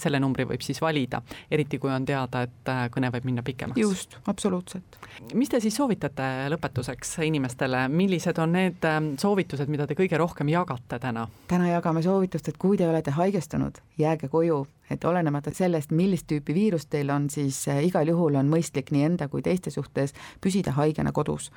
selle 0.00 0.20
numbri 0.22 0.46
võib 0.48 0.62
siis 0.64 0.80
valida, 0.82 1.20
eriti 1.52 1.78
kui 1.80 1.90
on 1.92 2.06
teada, 2.08 2.42
et 2.46 2.70
äh, 2.72 2.82
kõne 2.92 3.10
võib 3.14 3.26
minna 3.28 3.44
pikemaks. 3.46 3.80
just, 3.80 4.16
absoluutselt. 4.26 4.98
mis 5.34 5.50
te 5.52 5.60
siis 5.60 5.76
soovitate 5.76 6.48
lõpetuseks 6.52 7.16
inimestele, 7.26 7.86
millised 7.92 8.38
on 8.42 8.54
need 8.56 8.84
ähm, 8.88 9.12
soovitused, 9.20 9.70
mida 9.72 9.86
te 9.86 9.96
kõige 9.98 10.18
rohkem 10.20 10.50
jagate 10.52 10.98
täna? 11.02 11.26
täna 11.48 11.70
jagame 11.70 12.02
soovitust, 12.36 12.48
et 12.48 12.58
kui 12.58 12.76
te 12.76 12.86
olete 12.88 13.10
haigestunud, 13.10 13.78
jääge 13.98 14.28
koju, 14.28 14.66
et 14.90 15.04
olenemata 15.04 15.50
sellest, 15.54 15.90
millist 15.90 16.26
tüüpi 16.30 16.54
viirus 16.54 16.86
teil 16.86 17.10
on, 17.10 17.28
siis 17.30 17.66
äh, 17.68 17.84
igal 17.84 18.06
juhul 18.06 18.36
on 18.36 18.48
mõistlik 18.48 18.92
nii 18.92 19.04
enda 19.04 19.28
kui 19.28 19.42
teiste 19.42 19.70
suhtes 19.70 20.14
püsida 20.40 20.72
haigena 20.76 21.12
kodus. 21.12 21.50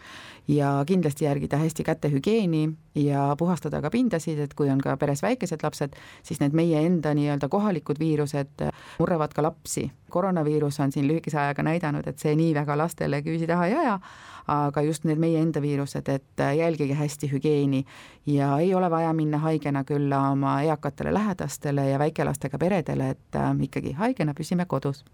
ja 0.48 0.84
kindlasti 0.88 1.26
järgida 1.26 1.58
hästi 1.58 1.84
kätehügieeni 1.84 2.72
ja 2.96 3.36
puhastada 3.38 3.82
ka 3.82 3.90
pindasid, 3.90 4.40
et 4.40 4.54
kui 4.54 4.70
on 4.70 4.82
ka 4.82 4.98
peres 4.98 5.22
väikesed 5.22 5.62
lapsed, 5.64 5.94
siis 6.24 6.40
need 6.40 6.54
meie 6.54 6.86
enda 6.86 7.14
nii-öelda 7.14 7.50
kohalikud 7.50 8.00
viirused 8.00 8.62
äh, 8.62 8.72
murravad 9.00 9.34
ka 9.34 9.44
lapsi. 9.44 9.92
koroonaviirus 10.10 10.80
on 10.80 10.92
siin 10.92 11.08
lühikese 11.08 11.38
ajaga 11.38 11.64
näidanud, 11.64 12.08
et 12.08 12.18
see 12.18 12.36
nii 12.36 12.54
väga 12.56 12.78
lastele 12.78 13.22
küüsi 13.22 13.48
taha 13.48 13.68
ei 13.68 13.76
aja, 13.76 14.00
aga 14.48 14.82
just 14.82 15.04
need 15.04 15.20
meie 15.20 15.42
enda 15.42 15.62
viirused, 15.62 16.10
et 16.10 16.44
äh, 16.44 16.56
jälgige 16.58 16.94
hästi 16.94 17.32
hügieeni 17.32 17.86
ja 18.26 18.58
ei 18.60 18.74
ole 18.76 18.90
vaja 18.92 19.14
minna 19.14 19.38
haigena 19.38 19.84
külla 19.84 20.30
oma 20.32 20.62
eakatele 20.62 21.14
lähedastele 21.14 21.90
ja 21.90 22.00
väikelastega 22.00 22.58
peredele, 22.58 23.10
et 23.10 23.36
äh, 23.36 23.54
ikkagi 23.62 23.94
haigena 23.94 24.34
püsime 24.34 24.66
kodus. 24.66 25.06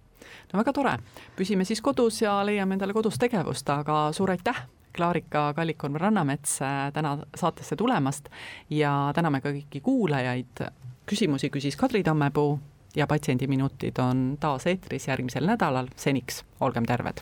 no 0.53 0.59
väga 0.59 0.73
tore, 0.73 0.97
püsime 1.35 1.65
siis 1.65 1.81
kodus 1.81 2.21
ja 2.21 2.39
leiame 2.45 2.73
endale 2.73 2.93
kodus 2.93 3.17
tegevust, 3.21 3.69
aga 3.69 4.09
suur 4.11 4.31
aitäh 4.31 4.65
Klaarika 4.95 5.53
Kallikorn-Rannamets 5.53 6.59
täna 6.93 7.17
saatesse 7.35 7.75
tulemast 7.75 8.29
ja 8.69 9.11
täname 9.15 9.41
ka 9.41 9.51
kõiki 9.51 9.81
kuulajaid. 9.83 10.63
küsimusi 11.05 11.49
küsis 11.49 11.75
Kadri 11.75 12.03
Tammepuu 12.03 12.59
ja 12.95 13.07
Patsiendiminutid 13.07 13.99
on 13.99 14.37
taas 14.39 14.67
eetris 14.67 15.07
järgmisel 15.07 15.45
nädalal, 15.45 15.87
seniks 15.95 16.43
olgem 16.59 16.85
terved. 16.85 17.21